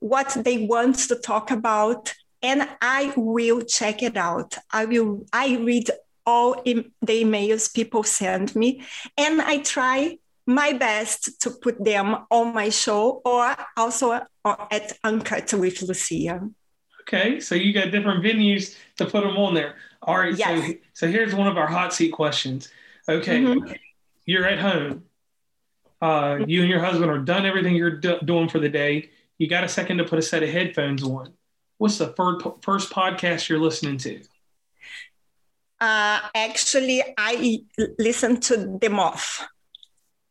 what 0.00 0.36
they 0.44 0.66
want 0.66 0.96
to 0.96 1.16
talk 1.16 1.50
about, 1.50 2.12
and 2.42 2.68
I 2.80 3.12
will 3.16 3.62
check 3.62 4.02
it 4.02 4.16
out. 4.16 4.56
I 4.70 4.84
will. 4.84 5.26
I 5.32 5.56
read 5.56 5.90
all 6.24 6.62
the 6.62 6.84
emails 7.06 7.72
people 7.72 8.02
send 8.02 8.54
me, 8.54 8.82
and 9.16 9.40
I 9.40 9.58
try 9.58 10.18
my 10.48 10.72
best 10.72 11.42
to 11.42 11.50
put 11.50 11.84
them 11.84 12.16
on 12.30 12.54
my 12.54 12.70
show 12.70 13.20
or 13.22 13.54
also 13.76 14.12
at 14.70 14.98
Uncut 15.04 15.52
with 15.52 15.82
Lucia. 15.82 16.40
Okay, 17.02 17.38
so 17.38 17.54
you 17.54 17.74
got 17.74 17.90
different 17.90 18.24
venues 18.24 18.74
to 18.96 19.04
put 19.04 19.24
them 19.24 19.36
on 19.36 19.52
there. 19.52 19.76
All 20.02 20.16
right, 20.16 20.34
yes. 20.34 20.66
so 20.66 20.74
so 20.94 21.06
here's 21.06 21.34
one 21.34 21.48
of 21.48 21.58
our 21.58 21.66
hot 21.66 21.92
seat 21.92 22.12
questions. 22.12 22.70
Okay, 23.06 23.40
mm-hmm. 23.40 23.72
you're 24.24 24.46
at 24.46 24.58
home. 24.58 25.04
Uh, 26.00 26.38
you 26.46 26.62
and 26.62 26.70
your 26.70 26.80
husband 26.80 27.10
are 27.10 27.18
done 27.18 27.44
everything 27.44 27.76
you're 27.76 27.98
do- 27.98 28.20
doing 28.24 28.48
for 28.48 28.58
the 28.58 28.68
day. 28.70 29.10
You 29.36 29.48
got 29.48 29.64
a 29.64 29.68
second 29.68 29.98
to 29.98 30.04
put 30.04 30.18
a 30.18 30.22
set 30.22 30.42
of 30.42 30.48
headphones 30.48 31.02
on. 31.02 31.34
What's 31.76 31.98
the 31.98 32.14
first 32.16 32.46
first 32.62 32.90
podcast 32.90 33.50
you're 33.50 33.60
listening 33.60 33.98
to? 33.98 34.22
Uh, 35.78 36.20
actually, 36.34 37.02
I 37.18 37.60
listen 37.98 38.40
to 38.40 38.78
The 38.80 38.88
Moth. 38.88 39.46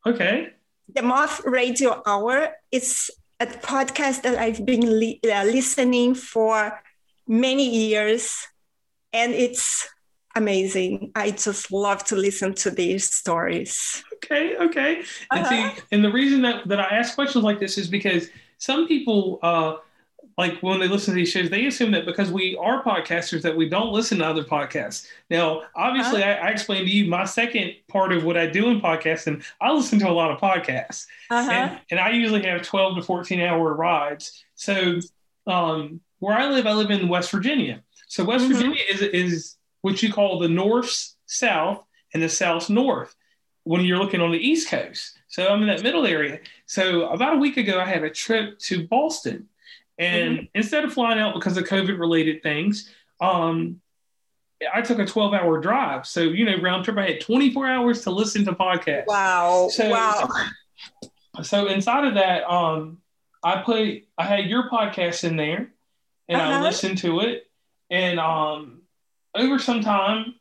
Okay. 0.07 0.53
The 0.95 1.01
Moth 1.01 1.41
Radio 1.43 2.01
Hour 2.07 2.53
is 2.71 3.11
a 3.41 3.45
podcast 3.45 4.21
that 4.21 4.39
I've 4.39 4.65
been 4.65 4.99
li- 4.99 5.19
uh, 5.25 5.43
listening 5.43 6.15
for 6.15 6.79
many 7.27 7.69
years, 7.69 8.33
and 9.11 9.33
it's 9.33 9.85
amazing. 10.33 11.11
I 11.13 11.31
just 11.31 11.73
love 11.73 12.05
to 12.05 12.15
listen 12.15 12.53
to 12.63 12.71
these 12.71 13.13
stories. 13.13 14.01
Okay, 14.23 14.55
okay. 14.55 15.03
And 15.29 15.43
uh-huh. 15.43 15.49
see, 15.49 15.81
and 15.91 16.05
the 16.05 16.11
reason 16.11 16.41
that, 16.43 16.65
that 16.69 16.79
I 16.79 16.87
ask 16.95 17.13
questions 17.13 17.43
like 17.43 17.59
this 17.59 17.77
is 17.77 17.89
because 17.89 18.29
some 18.59 18.87
people 18.87 19.39
uh, 19.43 19.75
like 20.37 20.59
when 20.59 20.79
they 20.79 20.87
listen 20.87 21.13
to 21.13 21.15
these 21.15 21.31
shows, 21.31 21.49
they 21.49 21.65
assume 21.65 21.91
that 21.91 22.05
because 22.05 22.31
we 22.31 22.55
are 22.57 22.83
podcasters 22.83 23.41
that 23.41 23.57
we 23.57 23.67
don't 23.67 23.91
listen 23.91 24.19
to 24.19 24.25
other 24.25 24.43
podcasts. 24.43 25.07
Now, 25.31 25.63
obviously, 25.75 26.23
uh-huh. 26.23 26.39
I, 26.41 26.47
I, 26.47 26.51
explained 26.51 26.85
to 26.87 26.93
you 26.93 27.09
my 27.09 27.25
second 27.25 27.73
part 27.87 28.13
of 28.13 28.23
what 28.23 28.37
I 28.37 28.45
do 28.45 28.69
in 28.69 28.79
podcasting. 28.79 29.43
I 29.59 29.71
listen 29.71 29.97
to 29.99 30.09
a 30.09 30.11
lot 30.11 30.31
of 30.31 30.39
podcasts, 30.39 31.07
uh-huh. 31.31 31.51
and, 31.51 31.79
and, 31.89 31.99
I 31.99 32.11
usually 32.11 32.43
have 32.43 32.61
twelve 32.61 32.95
to 32.97 33.01
fourteen 33.01 33.41
hour 33.41 33.73
rides. 33.73 34.43
So, 34.55 34.99
um, 35.47 36.01
where 36.19 36.37
I 36.37 36.49
live, 36.49 36.67
I 36.67 36.73
live 36.73 36.91
in 36.91 37.07
West 37.07 37.31
Virginia. 37.31 37.81
So, 38.07 38.23
West 38.23 38.45
mm-hmm. 38.45 38.53
Virginia 38.53 38.81
is 38.91 39.01
is 39.01 39.55
what 39.81 40.03
you 40.03 40.13
call 40.13 40.39
the 40.39 40.49
North 40.49 41.15
South 41.25 41.83
and 42.13 42.21
the 42.21 42.29
South 42.29 42.69
North 42.69 43.15
when 43.63 43.81
you're 43.83 43.97
looking 43.97 44.21
on 44.21 44.31
the 44.31 44.37
East 44.37 44.69
Coast. 44.69 45.17
So 45.27 45.47
I'm 45.47 45.61
in 45.61 45.67
that 45.67 45.83
middle 45.83 46.05
area. 46.05 46.39
So 46.65 47.09
about 47.09 47.35
a 47.35 47.37
week 47.37 47.57
ago, 47.57 47.79
I 47.79 47.85
had 47.85 48.03
a 48.03 48.09
trip 48.09 48.57
to 48.59 48.87
Boston 48.87 49.49
and 49.97 50.37
mm-hmm. 50.37 50.45
instead 50.53 50.83
of 50.83 50.93
flying 50.93 51.19
out 51.19 51.33
because 51.33 51.57
of 51.57 51.63
COVID 51.65 51.99
related 51.99 52.43
things, 52.43 52.91
um, 53.19 53.81
I 54.73 54.81
took 54.81 54.99
a 54.99 55.05
12 55.05 55.33
hour 55.33 55.59
drive. 55.59 56.05
So, 56.05 56.21
you 56.21 56.45
know, 56.45 56.57
round 56.61 56.85
trip, 56.85 56.97
I 56.97 57.11
had 57.11 57.21
24 57.21 57.67
hours 57.67 58.01
to 58.03 58.11
listen 58.11 58.45
to 58.45 58.53
podcasts. 58.53 59.07
Wow. 59.07 59.69
So, 59.71 59.89
wow. 59.89 60.29
So 61.43 61.67
inside 61.67 62.05
of 62.05 62.15
that, 62.15 62.49
um, 62.49 62.99
I 63.43 63.61
put, 63.61 64.03
I 64.17 64.23
had 64.23 64.45
your 64.45 64.69
podcast 64.69 65.23
in 65.23 65.35
there 65.35 65.71
and 66.27 66.41
uh-huh. 66.41 66.51
I 66.51 66.61
listened 66.61 66.97
to 66.99 67.19
it. 67.19 67.43
And 67.89 68.19
um, 68.19 68.81
over 69.35 69.59
some 69.59 69.81
time, 69.81 70.35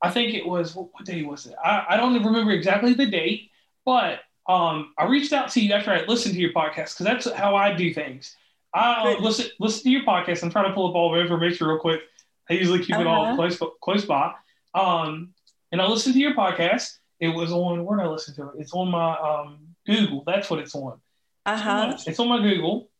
I 0.00 0.10
think 0.10 0.34
it 0.34 0.46
was, 0.46 0.74
what, 0.74 0.88
what 0.92 1.04
day 1.04 1.22
was 1.22 1.46
it? 1.46 1.54
I, 1.62 1.86
I 1.90 1.96
don't 1.96 2.22
remember 2.24 2.52
exactly 2.52 2.94
the 2.94 3.06
date, 3.06 3.50
but 3.84 4.20
um, 4.48 4.92
I 4.96 5.06
reached 5.06 5.32
out 5.32 5.50
to 5.50 5.60
you 5.60 5.72
after 5.72 5.90
I 5.90 6.04
listened 6.04 6.34
to 6.34 6.40
your 6.40 6.52
podcast 6.52 6.96
because 6.96 7.06
that's 7.06 7.32
how 7.32 7.56
I 7.56 7.74
do 7.74 7.92
things. 7.92 8.36
I 8.76 9.14
uh, 9.14 9.20
listen 9.20 9.46
listen 9.58 9.84
to 9.84 9.90
your 9.90 10.02
podcast. 10.02 10.42
I'm 10.42 10.50
trying 10.50 10.66
to 10.66 10.74
pull 10.74 10.90
up 10.90 10.94
all 10.94 11.10
the 11.10 11.20
information 11.20 11.66
real 11.66 11.78
quick. 11.78 12.02
I 12.50 12.54
usually 12.54 12.80
keep 12.80 12.96
it 12.96 13.06
uh-huh. 13.06 13.08
all 13.08 13.34
close 13.34 13.58
close 13.80 14.04
by. 14.04 14.34
Um, 14.74 15.30
and 15.72 15.80
I 15.80 15.86
listened 15.86 16.14
to 16.14 16.20
your 16.20 16.34
podcast. 16.34 16.98
It 17.18 17.28
was 17.28 17.52
on 17.52 17.84
where 17.84 17.98
did 17.98 18.04
I 18.04 18.08
listen 18.08 18.34
to 18.34 18.50
it? 18.50 18.56
It's 18.58 18.74
on 18.74 18.90
my 18.90 19.16
um, 19.16 19.58
Google. 19.86 20.24
That's 20.26 20.50
what 20.50 20.60
it's 20.60 20.74
on. 20.74 21.00
Uh 21.46 21.56
huh. 21.56 21.96
It's 22.06 22.20
on 22.20 22.28
my 22.28 22.42
Google. 22.42 22.90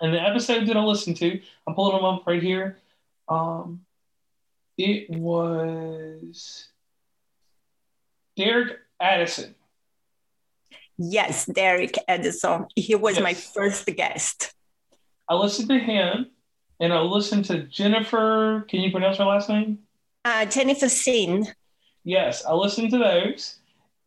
And 0.00 0.14
the 0.14 0.20
episode 0.20 0.66
that 0.68 0.76
I 0.76 0.82
listened 0.84 1.16
to, 1.16 1.40
I'm 1.66 1.74
pulling 1.74 1.96
them 1.96 2.04
up 2.04 2.26
right 2.26 2.42
here. 2.42 2.78
Um, 3.28 3.80
it 4.78 5.10
was 5.10 6.68
Derek 8.36 8.78
Addison. 9.00 9.54
Yes, 10.96 11.46
Derek 11.46 11.96
Addison. 12.06 12.66
He 12.76 12.94
was 12.94 13.16
yes. 13.16 13.22
my 13.22 13.34
first 13.34 13.86
guest. 13.86 14.54
I 15.28 15.34
listened 15.34 15.68
to 15.68 15.78
him 15.78 16.26
and 16.80 16.92
I 16.92 17.00
listened 17.00 17.46
to 17.46 17.62
Jennifer. 17.62 18.64
Can 18.68 18.80
you 18.80 18.90
pronounce 18.90 19.18
her 19.18 19.24
last 19.24 19.48
name? 19.48 19.78
Uh, 20.24 20.44
Jennifer 20.46 20.88
Sin. 20.88 21.46
Yes, 22.04 22.44
I 22.44 22.52
listened 22.54 22.90
to 22.90 22.98
those. 22.98 23.58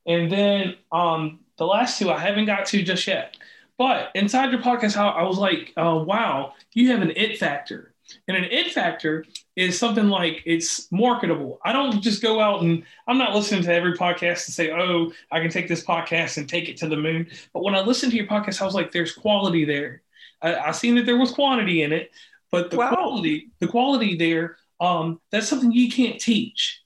And 0.05 0.31
then 0.31 0.75
um, 0.91 1.39
the 1.57 1.65
last 1.65 1.99
two 1.99 2.11
I 2.11 2.19
haven't 2.19 2.45
got 2.45 2.65
to 2.67 2.83
just 2.83 3.05
yet. 3.07 3.37
But 3.77 4.11
inside 4.15 4.51
your 4.51 4.61
podcast, 4.61 4.97
I 4.97 5.23
was 5.23 5.37
like, 5.37 5.73
uh, 5.77 6.03
wow, 6.05 6.53
you 6.73 6.91
have 6.91 7.01
an 7.01 7.11
it 7.15 7.37
factor. 7.37 7.93
And 8.27 8.37
an 8.37 8.45
it 8.45 8.71
factor 8.71 9.25
is 9.55 9.77
something 9.77 10.07
like 10.07 10.41
it's 10.45 10.89
marketable. 10.91 11.59
I 11.63 11.73
don't 11.73 12.01
just 12.01 12.21
go 12.21 12.39
out 12.39 12.61
and 12.61 12.83
I'm 13.07 13.17
not 13.17 13.35
listening 13.35 13.63
to 13.63 13.73
every 13.73 13.93
podcast 13.93 14.47
and 14.47 14.53
say, 14.53 14.71
oh, 14.71 15.11
I 15.31 15.41
can 15.41 15.49
take 15.49 15.67
this 15.67 15.83
podcast 15.83 16.37
and 16.37 16.47
take 16.47 16.69
it 16.69 16.77
to 16.77 16.87
the 16.87 16.95
moon. 16.95 17.27
But 17.53 17.63
when 17.63 17.75
I 17.75 17.81
listened 17.81 18.11
to 18.13 18.17
your 18.17 18.27
podcast, 18.27 18.61
I 18.61 18.65
was 18.65 18.75
like, 18.75 18.91
there's 18.91 19.13
quality 19.13 19.65
there. 19.65 20.01
I, 20.41 20.55
I 20.55 20.71
seen 20.71 20.95
that 20.95 21.05
there 21.05 21.17
was 21.17 21.31
quantity 21.31 21.83
in 21.83 21.91
it, 21.93 22.11
but 22.51 22.71
the 22.71 22.77
wow. 22.77 22.93
quality, 22.93 23.49
the 23.59 23.67
quality 23.67 24.15
there, 24.15 24.57
um, 24.79 25.19
that's 25.31 25.47
something 25.47 25.71
you 25.71 25.91
can't 25.91 26.19
teach. 26.19 26.81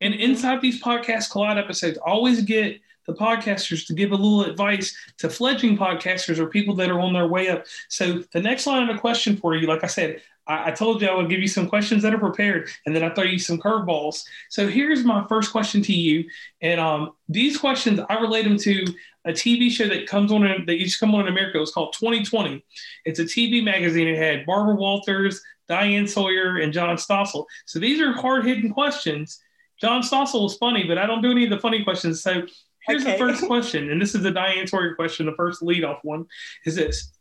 And 0.00 0.14
inside 0.14 0.60
these 0.60 0.82
podcast 0.82 1.30
collide 1.30 1.58
episodes, 1.58 1.98
always 1.98 2.42
get 2.42 2.80
the 3.06 3.14
podcasters 3.14 3.86
to 3.86 3.94
give 3.94 4.12
a 4.12 4.16
little 4.16 4.44
advice 4.44 4.96
to 5.18 5.30
fledgling 5.30 5.78
podcasters 5.78 6.38
or 6.38 6.48
people 6.48 6.74
that 6.74 6.90
are 6.90 7.00
on 7.00 7.12
their 7.12 7.28
way 7.28 7.48
up. 7.48 7.64
So 7.88 8.24
the 8.32 8.40
next 8.40 8.66
line 8.66 8.88
of 8.88 8.94
a 8.94 8.98
question 8.98 9.36
for 9.36 9.54
you, 9.54 9.66
like 9.66 9.84
I 9.84 9.86
said, 9.86 10.22
I, 10.46 10.68
I 10.68 10.70
told 10.72 11.02
you 11.02 11.08
I 11.08 11.14
would 11.14 11.28
give 11.28 11.40
you 11.40 11.48
some 11.48 11.68
questions 11.68 12.02
that 12.02 12.14
are 12.14 12.18
prepared, 12.18 12.68
and 12.84 12.94
then 12.94 13.02
I 13.02 13.10
throw 13.10 13.24
you 13.24 13.38
some 13.38 13.58
curveballs. 13.58 14.24
So 14.50 14.68
here's 14.68 15.04
my 15.04 15.26
first 15.28 15.52
question 15.52 15.82
to 15.82 15.92
you, 15.92 16.24
and 16.60 16.80
um, 16.80 17.12
these 17.28 17.58
questions 17.58 18.00
I 18.08 18.18
relate 18.20 18.44
them 18.44 18.58
to 18.58 18.86
a 19.24 19.32
TV 19.32 19.70
show 19.70 19.88
that 19.88 20.06
comes 20.06 20.30
on 20.30 20.46
in, 20.46 20.66
that 20.66 20.78
used 20.78 20.98
to 20.98 21.04
come 21.04 21.14
on 21.14 21.22
in 21.22 21.28
America. 21.28 21.58
It 21.58 21.60
was 21.60 21.72
called 21.72 21.94
2020. 21.98 22.64
It's 23.04 23.18
a 23.18 23.24
TV 23.24 23.62
magazine. 23.62 24.06
It 24.06 24.18
had 24.18 24.46
Barbara 24.46 24.76
Walters, 24.76 25.42
Diane 25.68 26.06
Sawyer, 26.06 26.58
and 26.58 26.72
John 26.72 26.96
Stossel. 26.96 27.46
So 27.66 27.78
these 27.78 28.00
are 28.00 28.12
hard 28.12 28.44
hitting 28.44 28.72
questions. 28.72 29.40
John 29.80 30.02
Stossel 30.02 30.42
was 30.42 30.56
funny, 30.56 30.84
but 30.84 30.96
I 30.96 31.06
don't 31.06 31.22
do 31.22 31.30
any 31.30 31.44
of 31.44 31.50
the 31.50 31.58
funny 31.58 31.82
questions. 31.82 32.22
So 32.22 32.46
here's 32.86 33.02
okay. 33.02 33.12
the 33.12 33.18
first 33.18 33.46
question, 33.46 33.90
and 33.90 34.00
this 34.00 34.14
is 34.14 34.22
the 34.22 34.30
Diane 34.30 34.66
Sawyer 34.66 34.94
question. 34.94 35.26
The 35.26 35.34
first 35.34 35.60
lead 35.62 35.84
off 35.84 35.98
one 36.02 36.26
is 36.64 36.76
this: 36.76 37.12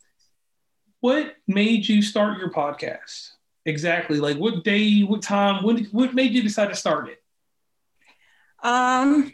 What 1.05 1.35
made 1.45 1.87
you 1.87 2.01
start 2.01 2.39
your 2.39 2.49
podcast? 2.49 3.33
Exactly, 3.63 4.19
like 4.19 4.37
what 4.37 4.63
day, 4.63 5.01
what 5.01 5.21
time, 5.21 5.63
what 5.63 5.79
what 5.91 6.15
made 6.15 6.31
you 6.33 6.41
decide 6.41 6.69
to 6.69 6.75
start 6.75 7.09
it? 7.09 7.21
Um, 8.63 9.31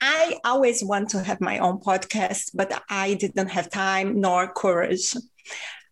I 0.00 0.38
always 0.44 0.84
want 0.84 1.08
to 1.08 1.24
have 1.24 1.40
my 1.40 1.58
own 1.58 1.80
podcast, 1.80 2.52
but 2.54 2.80
I 2.88 3.14
didn't 3.14 3.48
have 3.48 3.70
time 3.70 4.20
nor 4.20 4.52
courage. 4.52 5.16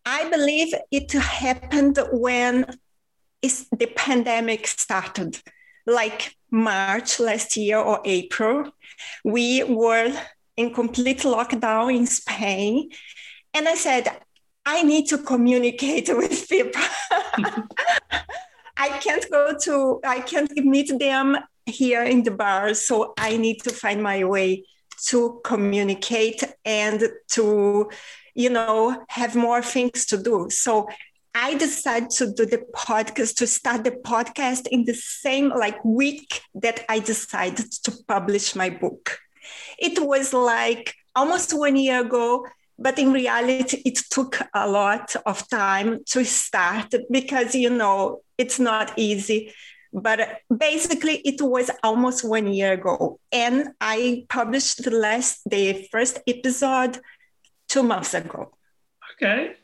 I 0.07 0.31
believe 0.31 0.73
it 0.93 1.11
happened 1.11 1.99
when 2.13 2.67
the 3.43 3.91
pandemic 3.97 4.69
started, 4.69 5.43
like 5.85 6.37
March 6.53 7.19
last 7.19 7.57
year 7.57 7.79
or 7.79 8.01
April. 8.05 8.71
We 9.25 9.65
were 9.65 10.13
in 10.57 10.73
complete 10.73 11.23
lockdown 11.23 11.97
in 11.97 12.07
Spain. 12.07 12.91
And 13.53 13.67
I 13.67 13.75
said, 13.75 14.07
I 14.69 14.83
need 14.83 15.07
to 15.07 15.17
communicate 15.17 16.09
with 16.21 16.47
people. 16.47 16.83
I 18.77 18.91
can't 19.01 19.27
go 19.31 19.57
to, 19.63 20.01
I 20.05 20.21
can't 20.21 20.55
meet 20.57 20.91
them 20.99 21.39
here 21.65 22.03
in 22.03 22.23
the 22.23 22.33
bar. 22.33 22.75
So 22.75 23.15
I 23.19 23.39
need 23.39 23.63
to 23.63 23.71
find 23.71 24.03
my 24.03 24.25
way 24.25 24.67
to 25.07 25.41
communicate 25.43 26.45
and 26.67 27.03
to, 27.29 27.91
you 28.35 28.51
know, 28.51 29.05
have 29.09 29.35
more 29.35 29.63
things 29.63 30.05
to 30.07 30.23
do. 30.23 30.49
So 30.51 30.87
I 31.35 31.55
decided 31.55 32.11
to 32.19 32.35
do 32.35 32.45
the 32.45 32.63
podcast, 32.77 33.37
to 33.37 33.47
start 33.47 33.85
the 33.85 33.93
podcast 33.93 34.67
in 34.71 34.85
the 34.85 34.95
same 34.95 35.49
like 35.49 35.83
week 35.83 36.43
that 36.57 36.85
I 36.91 36.99
decided 36.99 37.73
to 37.85 37.93
publish 38.07 38.55
my 38.55 38.69
book. 38.69 39.19
It 39.79 39.99
was 39.99 40.35
like 40.35 40.95
almost 41.17 41.57
one 41.57 41.77
year 41.77 42.03
ago, 42.03 42.45
but 42.79 42.99
in 42.99 43.13
reality, 43.13 43.83
it 43.85 43.97
took 44.11 44.39
a 44.55 44.69
lot 44.69 45.17
of 45.27 45.49
time 45.49 46.05
to 46.07 46.25
start 46.25 46.95
because, 47.11 47.55
you 47.55 47.71
know, 47.71 48.23
it's 48.39 48.61
not 48.61 48.93
easy. 48.97 49.53
But 49.93 50.43
basically 50.57 51.17
it 51.25 51.43
was 51.43 51.71
almost 51.83 52.25
one 52.25 52.47
year 52.47 52.75
ago. 52.75 53.19
And 53.33 53.71
i 53.81 54.25
published 54.29 54.85
the 54.85 54.93
last 54.93 55.41
the 55.47 55.89
first 55.91 56.21
episode 56.27 57.01
two 57.69 57.83
months 57.83 58.15
ago. 58.15 58.53
Okay. 59.15 59.55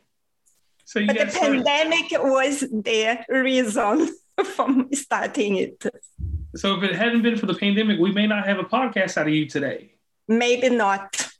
So 0.86 0.98
you 0.98 1.06
but 1.06 1.18
the 1.18 1.26
pandemic 1.26 2.10
was 2.12 2.60
the 2.60 3.24
reason 3.28 4.08
for 4.44 4.86
starting 4.92 5.56
it. 5.56 5.86
So 6.56 6.74
if 6.74 6.82
it 6.82 6.96
hadn't 6.96 7.22
been 7.22 7.36
for 7.36 7.46
the 7.46 7.54
pandemic 7.54 8.00
we 8.00 8.12
may 8.12 8.26
not 8.26 8.46
have 8.46 8.58
a 8.58 8.64
podcast 8.64 9.18
out 9.18 9.28
of 9.28 9.34
you 9.34 9.46
today. 9.46 9.92
Maybe 10.26 10.70
not 10.70 11.33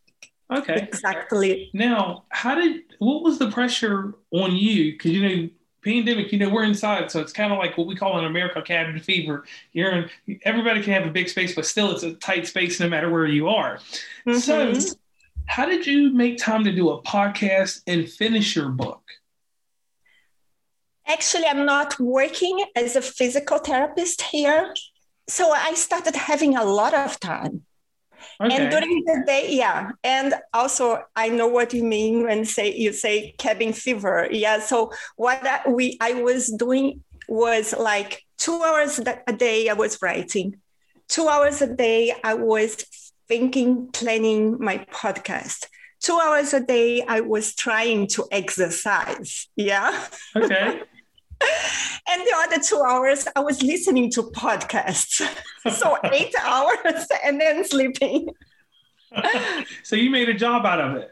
okay 0.52 0.76
exactly 0.76 1.70
now 1.72 2.24
how 2.28 2.54
did 2.54 2.83
what 2.98 3.22
was 3.22 3.38
the 3.38 3.50
pressure 3.50 4.14
on 4.30 4.54
you 4.54 4.92
because 4.92 5.11
you 5.11 5.22
know 5.22 5.48
pandemic, 5.85 6.33
you 6.33 6.38
know, 6.38 6.48
we're 6.48 6.64
inside, 6.64 7.11
so 7.11 7.20
it's 7.20 7.33
kind 7.33 7.52
of 7.52 7.59
like 7.59 7.76
what 7.76 7.87
we 7.87 7.94
call 7.94 8.18
in 8.18 8.24
America 8.24 8.62
cabin 8.62 8.98
fever. 8.98 9.44
You're 9.72 9.92
in, 9.92 10.38
everybody 10.42 10.83
can 10.83 10.94
have 10.94 11.07
a 11.07 11.11
big 11.11 11.28
space, 11.28 11.54
but 11.54 11.66
still, 11.66 11.92
it's 11.92 12.02
a 12.02 12.14
tight 12.14 12.46
space 12.46 12.80
no 12.80 12.88
matter 12.88 13.11
where 13.11 13.26
you 13.26 13.48
are. 13.48 13.78
Mm-hmm. 14.26 14.38
So, 14.38 14.96
how 15.46 15.66
did 15.66 15.87
you 15.87 16.12
make 16.12 16.38
time 16.38 16.64
to 16.64 16.72
do 16.72 16.88
a 16.90 17.02
podcast 17.02 17.83
and 17.87 18.09
finish 18.09 18.57
your 18.57 18.70
book? 18.70 19.02
Actually, 21.07 21.46
I'm 21.46 21.66
not 21.66 22.00
working 22.00 22.64
as 22.74 22.96
a 22.96 23.02
physical 23.02 23.59
therapist 23.59 24.22
here, 24.22 24.74
so 25.28 25.52
I 25.52 25.74
started 25.74 26.16
having 26.16 26.57
a 26.57 26.64
lot 26.64 26.94
of 26.94 27.20
time. 27.20 27.63
Okay. 28.40 28.56
And 28.56 28.70
during 28.70 29.04
the 29.04 29.22
day, 29.26 29.48
yeah. 29.50 29.90
And 30.02 30.34
also, 30.52 31.04
I 31.16 31.28
know 31.28 31.46
what 31.46 31.72
you 31.72 31.84
mean 31.84 32.24
when 32.24 32.44
say 32.44 32.74
you 32.74 32.92
say 32.92 33.34
cabin 33.38 33.72
fever. 33.72 34.28
Yeah. 34.30 34.60
So 34.60 34.92
what 35.16 35.44
I, 35.46 35.68
we 35.68 35.96
I 36.00 36.14
was 36.14 36.48
doing 36.48 37.02
was 37.28 37.74
like 37.78 38.22
two 38.38 38.62
hours 38.62 38.98
a 38.98 39.32
day. 39.32 39.68
I 39.68 39.74
was 39.74 40.00
writing. 40.02 40.56
Two 41.08 41.28
hours 41.28 41.62
a 41.62 41.74
day. 41.74 42.14
I 42.22 42.34
was 42.34 42.84
thinking, 43.28 43.88
planning 43.92 44.58
my 44.58 44.78
podcast. 44.90 45.66
Two 46.00 46.18
hours 46.18 46.52
a 46.52 46.60
day. 46.60 47.02
I 47.02 47.20
was 47.20 47.54
trying 47.54 48.08
to 48.08 48.26
exercise. 48.30 49.48
Yeah. 49.56 50.06
Okay. 50.37 50.82
and 52.09 52.22
the 52.22 52.35
other 52.37 52.62
two 52.62 52.83
hours 52.83 53.26
I 53.35 53.40
was 53.40 53.62
listening 53.62 54.11
to 54.12 54.22
podcasts. 54.22 55.20
so 55.70 55.98
eight 56.12 56.35
hours 56.42 57.07
and 57.24 57.40
then 57.40 57.64
sleeping. 57.64 58.28
so 59.83 59.96
you 59.96 60.11
made 60.11 60.28
a 60.28 60.35
job 60.35 60.66
out 60.66 60.80
of 60.80 60.96
it. 60.96 61.11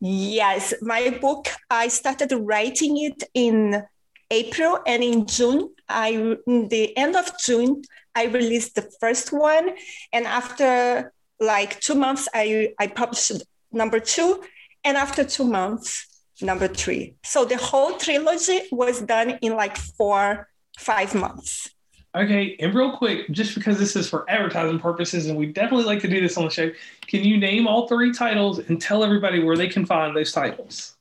Yes, 0.00 0.72
my 0.80 1.10
book. 1.20 1.48
I 1.68 1.88
started 1.88 2.32
writing 2.32 2.96
it 2.98 3.22
in 3.34 3.82
April, 4.30 4.78
and 4.86 5.02
in 5.02 5.26
June, 5.26 5.74
I 5.88 6.36
in 6.46 6.68
the 6.68 6.96
end 6.96 7.16
of 7.16 7.30
June, 7.38 7.82
I 8.14 8.24
released 8.24 8.76
the 8.76 8.90
first 9.00 9.30
one, 9.30 9.70
and 10.12 10.26
after 10.26 11.12
like 11.38 11.80
two 11.80 11.94
months, 11.94 12.28
I 12.32 12.72
I 12.78 12.86
published 12.86 13.42
number 13.72 14.00
two, 14.00 14.42
and 14.84 14.96
after 14.96 15.22
two 15.22 15.44
months, 15.44 16.06
number 16.42 16.68
three. 16.68 17.14
So 17.24 17.44
the 17.44 17.56
whole 17.56 17.96
trilogy 17.96 18.62
was 18.72 19.00
done 19.00 19.38
in 19.42 19.56
like 19.56 19.76
four, 19.76 20.48
five 20.78 21.14
months. 21.14 21.70
Okay, 22.16 22.56
and 22.58 22.74
real 22.74 22.96
quick, 22.96 23.30
just 23.30 23.54
because 23.54 23.78
this 23.78 23.94
is 23.94 24.08
for 24.08 24.28
advertising 24.28 24.80
purposes, 24.80 25.26
and 25.26 25.38
we 25.38 25.46
definitely 25.46 25.84
like 25.84 26.00
to 26.00 26.08
do 26.08 26.20
this 26.20 26.36
on 26.36 26.44
the 26.44 26.50
show, 26.50 26.70
can 27.06 27.22
you 27.22 27.38
name 27.38 27.68
all 27.68 27.86
three 27.86 28.12
titles 28.12 28.58
and 28.58 28.80
tell 28.80 29.04
everybody 29.04 29.44
where 29.44 29.56
they 29.56 29.68
can 29.68 29.86
find 29.86 30.16
those 30.16 30.32
titles? 30.32 30.96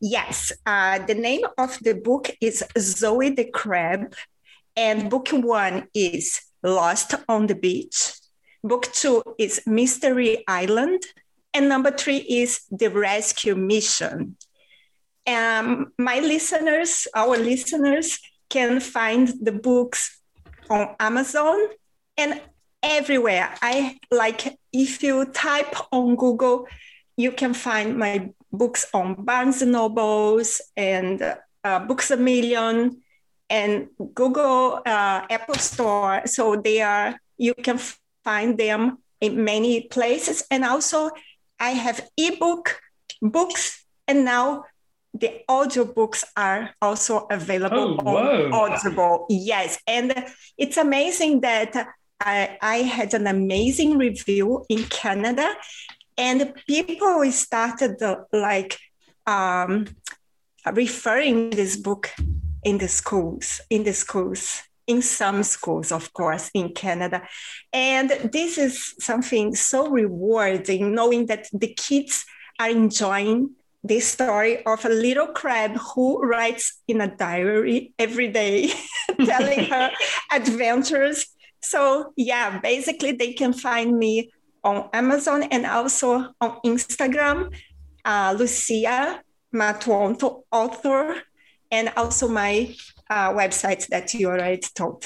Yes, 0.00 0.50
uh, 0.64 1.00
the 1.04 1.14
name 1.14 1.42
of 1.58 1.78
the 1.80 1.94
book 1.94 2.30
is 2.40 2.64
Zoe 2.78 3.30
the 3.30 3.44
Crab, 3.44 4.14
and 4.74 5.10
book 5.10 5.28
one 5.32 5.88
is 5.92 6.40
Lost 6.62 7.14
on 7.28 7.46
the 7.46 7.54
Beach. 7.54 8.12
Book 8.64 8.90
two 8.92 9.22
is 9.38 9.60
Mystery 9.66 10.44
Island, 10.48 11.02
and 11.52 11.68
number 11.68 11.90
three 11.90 12.18
is 12.18 12.62
The 12.70 12.88
Rescue 12.88 13.54
Mission. 13.54 14.36
Um, 15.28 15.92
my 15.98 16.20
listeners, 16.20 17.06
our 17.14 17.36
listeners, 17.36 18.18
can 18.48 18.80
find 18.80 19.28
the 19.42 19.52
books 19.52 20.20
on 20.70 20.96
Amazon 20.98 21.58
and 22.16 22.40
everywhere. 22.82 23.54
I 23.60 23.98
like 24.10 24.58
if 24.72 25.02
you 25.02 25.26
type 25.26 25.74
on 25.92 26.16
Google, 26.16 26.66
you 27.16 27.32
can 27.32 27.52
find 27.52 27.98
my 27.98 28.30
books 28.50 28.88
on 28.94 29.22
Barnes 29.24 29.60
and 29.60 29.72
Nobles 29.72 30.62
and 30.76 31.36
uh, 31.62 31.78
Books 31.80 32.10
a 32.10 32.16
Million 32.16 33.02
and 33.50 33.88
Google 34.14 34.80
uh, 34.86 35.26
Apple 35.28 35.56
Store. 35.56 36.22
So 36.24 36.56
they 36.56 36.80
are 36.80 37.20
you 37.36 37.54
can 37.54 37.78
find 38.24 38.58
them 38.58 38.98
in 39.20 39.44
many 39.44 39.82
places. 39.82 40.44
And 40.50 40.64
also, 40.64 41.10
I 41.60 41.70
have 41.70 42.08
ebook 42.16 42.80
books, 43.20 43.84
and 44.06 44.24
now 44.24 44.64
the 45.14 45.40
audiobooks 45.48 46.24
are 46.36 46.70
also 46.80 47.26
available 47.30 47.98
oh, 48.04 48.12
on 48.12 48.52
Audible. 48.52 49.26
Yes, 49.28 49.78
and 49.86 50.26
it's 50.56 50.76
amazing 50.76 51.40
that 51.40 51.74
I, 52.20 52.58
I 52.60 52.76
had 52.78 53.14
an 53.14 53.26
amazing 53.26 53.96
review 53.98 54.64
in 54.68 54.84
Canada, 54.84 55.54
and 56.16 56.52
people 56.66 57.30
started 57.30 57.96
like 58.32 58.78
um, 59.26 59.86
referring 60.72 61.50
this 61.50 61.76
book 61.76 62.10
in 62.64 62.78
the 62.78 62.88
schools, 62.88 63.60
in 63.70 63.84
the 63.84 63.92
schools, 63.92 64.62
in 64.86 65.02
some 65.02 65.42
schools, 65.42 65.92
of 65.92 66.12
course, 66.12 66.50
in 66.54 66.72
Canada. 66.72 67.22
And 67.72 68.10
this 68.32 68.58
is 68.58 68.94
something 68.98 69.54
so 69.54 69.88
rewarding, 69.88 70.94
knowing 70.94 71.26
that 71.26 71.48
the 71.52 71.72
kids 71.74 72.24
are 72.58 72.70
enjoying 72.70 73.50
the 73.84 74.00
story 74.00 74.64
of 74.64 74.84
a 74.84 74.88
little 74.88 75.28
crab 75.28 75.76
who 75.76 76.20
writes 76.22 76.80
in 76.88 77.00
a 77.00 77.14
diary 77.14 77.92
every 77.98 78.28
day, 78.28 78.72
telling 79.24 79.64
her 79.64 79.90
adventures. 80.32 81.26
So, 81.62 82.12
yeah, 82.16 82.58
basically, 82.60 83.12
they 83.12 83.32
can 83.32 83.52
find 83.52 83.98
me 83.98 84.30
on 84.64 84.88
Amazon 84.92 85.44
and 85.44 85.66
also 85.66 86.32
on 86.40 86.58
Instagram, 86.64 87.54
uh, 88.04 88.34
Lucia 88.38 89.22
Matuanto, 89.54 90.42
author, 90.52 91.22
and 91.70 91.92
also 91.96 92.28
my 92.28 92.74
uh, 93.10 93.32
website 93.32 93.86
that 93.88 94.12
you 94.14 94.28
already 94.28 94.60
told. 94.74 95.04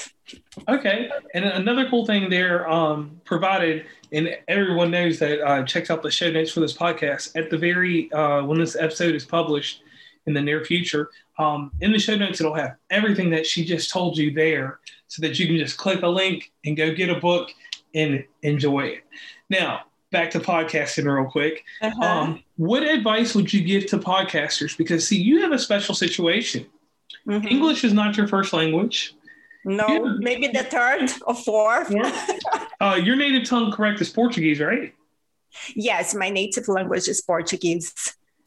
Okay, 0.67 1.09
and 1.33 1.45
another 1.45 1.89
cool 1.89 2.05
thing 2.05 2.29
there 2.29 2.69
um, 2.69 3.21
provided, 3.25 3.85
and 4.13 4.37
everyone 4.47 4.91
knows 4.91 5.19
that 5.19 5.41
uh, 5.41 5.63
checks 5.63 5.89
out 5.89 6.03
the 6.03 6.11
show 6.11 6.31
notes 6.31 6.51
for 6.51 6.59
this 6.59 6.77
podcast 6.77 7.35
at 7.35 7.49
the 7.49 7.57
very 7.57 8.11
uh, 8.13 8.43
when 8.43 8.59
this 8.59 8.75
episode 8.75 9.15
is 9.15 9.25
published 9.25 9.81
in 10.27 10.33
the 10.33 10.41
near 10.41 10.63
future. 10.63 11.09
Um, 11.39 11.71
in 11.81 11.91
the 11.91 11.99
show 11.99 12.15
notes, 12.15 12.39
it'll 12.39 12.53
have 12.53 12.75
everything 12.89 13.29
that 13.31 13.45
she 13.45 13.65
just 13.65 13.91
told 13.91 14.17
you 14.17 14.31
there, 14.31 14.79
so 15.07 15.21
that 15.21 15.37
you 15.39 15.47
can 15.47 15.57
just 15.57 15.77
click 15.77 16.03
a 16.03 16.07
link 16.07 16.51
and 16.65 16.77
go 16.77 16.93
get 16.93 17.09
a 17.09 17.19
book 17.19 17.49
and 17.95 18.23
enjoy 18.43 18.85
it. 18.85 19.03
Now, 19.49 19.81
back 20.11 20.31
to 20.31 20.39
podcasting 20.39 21.11
real 21.11 21.29
quick. 21.29 21.63
Uh-huh. 21.81 22.05
Um, 22.05 22.43
what 22.57 22.83
advice 22.83 23.35
would 23.35 23.51
you 23.51 23.63
give 23.63 23.87
to 23.87 23.97
podcasters? 23.97 24.77
Because 24.77 25.07
see, 25.07 25.21
you 25.21 25.41
have 25.41 25.51
a 25.51 25.59
special 25.59 25.95
situation. 25.95 26.65
Mm-hmm. 27.27 27.47
English 27.47 27.83
is 27.83 27.93
not 27.93 28.15
your 28.15 28.27
first 28.27 28.53
language. 28.53 29.15
No, 29.65 29.87
yeah. 29.87 30.13
maybe 30.17 30.47
the 30.47 30.63
third 30.63 31.11
or 31.25 31.35
fourth. 31.35 31.93
uh, 32.81 32.99
your 33.01 33.15
native 33.15 33.47
tongue, 33.47 33.71
correct, 33.71 34.01
is 34.01 34.09
Portuguese, 34.09 34.59
right? 34.59 34.93
Yes, 35.75 36.13
my 36.13 36.29
native 36.29 36.67
language 36.67 37.07
is 37.07 37.21
Portuguese. 37.21 37.93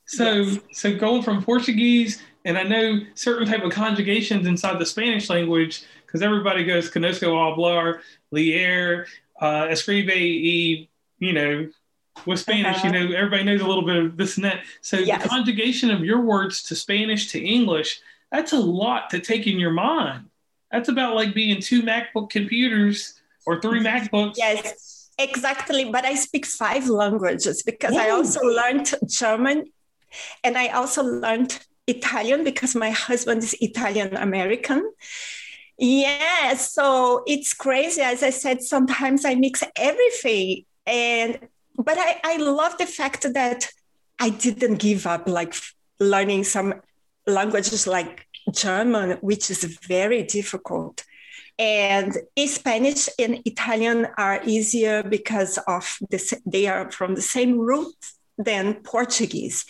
So, 0.07 0.33
yes. 0.33 0.59
so 0.73 0.97
going 0.97 1.23
from 1.23 1.43
Portuguese, 1.43 2.23
and 2.45 2.59
I 2.59 2.63
know 2.65 3.01
certain 3.15 3.47
type 3.47 3.63
of 3.63 3.73
conjugations 3.73 4.47
inside 4.47 4.79
the 4.79 4.87
Spanish 4.87 5.31
language, 5.31 5.85
because 6.05 6.23
everybody 6.23 6.65
goes 6.65 6.91
conozco 6.91 7.33
hablar, 7.35 8.01
leer, 8.31 9.07
uh, 9.41 9.69
escribe 9.71 10.09
y 10.09 10.89
you 11.19 11.33
know, 11.33 11.69
with 12.25 12.41
Spanish, 12.41 12.77
uh-huh. 12.77 12.89
you 12.89 12.93
know, 12.93 13.17
everybody 13.17 13.43
knows 13.43 13.61
a 13.61 13.67
little 13.67 13.85
bit 13.85 13.97
of 13.97 14.17
this 14.17 14.37
and 14.37 14.45
that. 14.45 14.61
So 14.81 14.99
yes. 14.99 15.23
the 15.23 15.29
conjugation 15.29 15.91
of 15.91 16.05
your 16.05 16.21
words 16.21 16.63
to 16.65 16.75
Spanish 16.75 17.31
to 17.33 17.43
English, 17.43 18.01
that's 18.31 18.53
a 18.53 18.59
lot 18.59 19.11
to 19.11 19.21
take 19.21 19.47
in 19.47 19.59
your 19.59 19.73
mind. 19.73 20.27
That's 20.71 20.89
about 20.89 21.15
like 21.15 21.35
being 21.35 21.61
two 21.61 21.83
MacBook 21.83 22.31
computers 22.31 23.21
or 23.47 23.61
three 23.61 23.81
MacBooks. 23.81 24.35
Yes, 24.37 25.11
exactly. 25.19 25.85
But 25.85 26.05
I 26.05 26.15
speak 26.15 26.47
five 26.47 26.89
languages 26.89 27.63
because. 27.63 27.97
I 27.97 28.11
also 28.11 28.41
learned 28.41 28.93
German 29.07 29.67
and 30.43 30.59
I 30.59 30.69
also 30.69 31.03
learned 31.03 31.59
Italian 31.87 32.45
because 32.45 32.75
my 32.75 32.91
husband 32.91 33.43
is 33.43 33.55
Italian 33.61 34.17
American. 34.17 34.93
Yeah, 35.79 36.55
so 36.55 37.23
it's 37.27 37.53
crazy. 37.53 38.01
As 38.01 38.23
I 38.23 38.31
said, 38.31 38.63
sometimes 38.63 39.25
I 39.25 39.35
mix 39.35 39.63
everything 39.77 40.65
and 40.87 41.39
but 41.79 41.99
I, 41.99 42.21
I 42.25 42.37
love 42.39 42.79
the 42.79 42.87
fact 42.87 43.33
that 43.35 43.69
I 44.19 44.31
didn't 44.31 44.77
give 44.77 45.07
up 45.07 45.29
like 45.29 45.55
learning 46.01 46.45
some 46.45 46.81
languages 47.27 47.87
like 47.87 48.26
German, 48.53 49.19
which 49.21 49.51
is 49.51 49.65
very 49.65 50.23
difficult. 50.23 51.05
And 51.59 52.17
Spanish 52.47 53.09
and 53.19 53.41
Italian 53.47 54.09
are 54.19 54.43
easier 54.45 55.03
because 55.03 55.59
of 55.67 55.99
this, 56.11 56.35
they 56.45 56.67
are 56.67 56.91
from 56.91 57.15
the 57.15 57.23
same 57.23 57.59
root 57.59 57.95
than 58.39 58.75
Portuguese. 58.83 59.65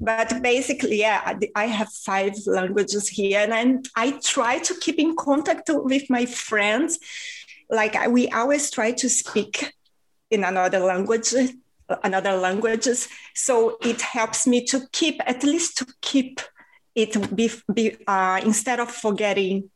But 0.00 0.40
basically, 0.40 1.00
yeah, 1.00 1.36
I 1.56 1.66
have 1.66 1.88
five 1.88 2.34
languages 2.46 3.08
here, 3.08 3.40
and 3.40 3.52
I'm, 3.52 3.82
I 3.96 4.20
try 4.22 4.58
to 4.60 4.74
keep 4.74 4.98
in 4.98 5.16
contact 5.16 5.68
with 5.68 6.08
my 6.08 6.26
friends. 6.26 6.98
Like 7.68 7.96
we 8.08 8.28
always 8.28 8.70
try 8.70 8.92
to 8.92 9.08
speak 9.08 9.72
in 10.30 10.44
another 10.44 10.78
language 10.78 11.34
another 12.04 12.36
languages 12.36 13.08
so 13.34 13.76
it 13.82 14.00
helps 14.00 14.46
me 14.46 14.64
to 14.64 14.80
keep 14.92 15.20
at 15.26 15.42
least 15.42 15.76
to 15.76 15.86
keep 16.00 16.40
it 16.94 17.34
be, 17.34 17.50
be 17.72 17.96
uh, 18.06 18.40
instead 18.44 18.80
of 18.80 18.90
forgetting 18.90 19.70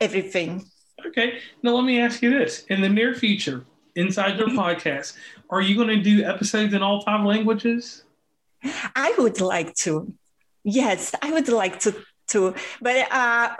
everything. 0.00 0.64
Okay 1.06 1.38
now 1.62 1.74
let 1.74 1.84
me 1.84 2.00
ask 2.00 2.22
you 2.22 2.30
this. 2.30 2.64
In 2.68 2.80
the 2.80 2.88
near 2.88 3.14
future 3.14 3.64
inside 3.96 4.38
your 4.38 4.48
mm-hmm. 4.48 4.58
podcast 4.58 5.14
are 5.50 5.60
you 5.60 5.76
going 5.76 5.88
to 5.88 6.02
do 6.02 6.24
episodes 6.24 6.74
in 6.74 6.82
all 6.82 7.02
five 7.02 7.24
languages? 7.24 8.04
I 8.96 9.14
would 9.18 9.40
like 9.40 9.74
to. 9.84 10.12
Yes 10.64 11.14
i 11.20 11.30
would 11.30 11.48
like 11.48 11.80
to 11.80 11.94
to. 12.28 12.54
But 12.80 13.12
uh 13.12 13.54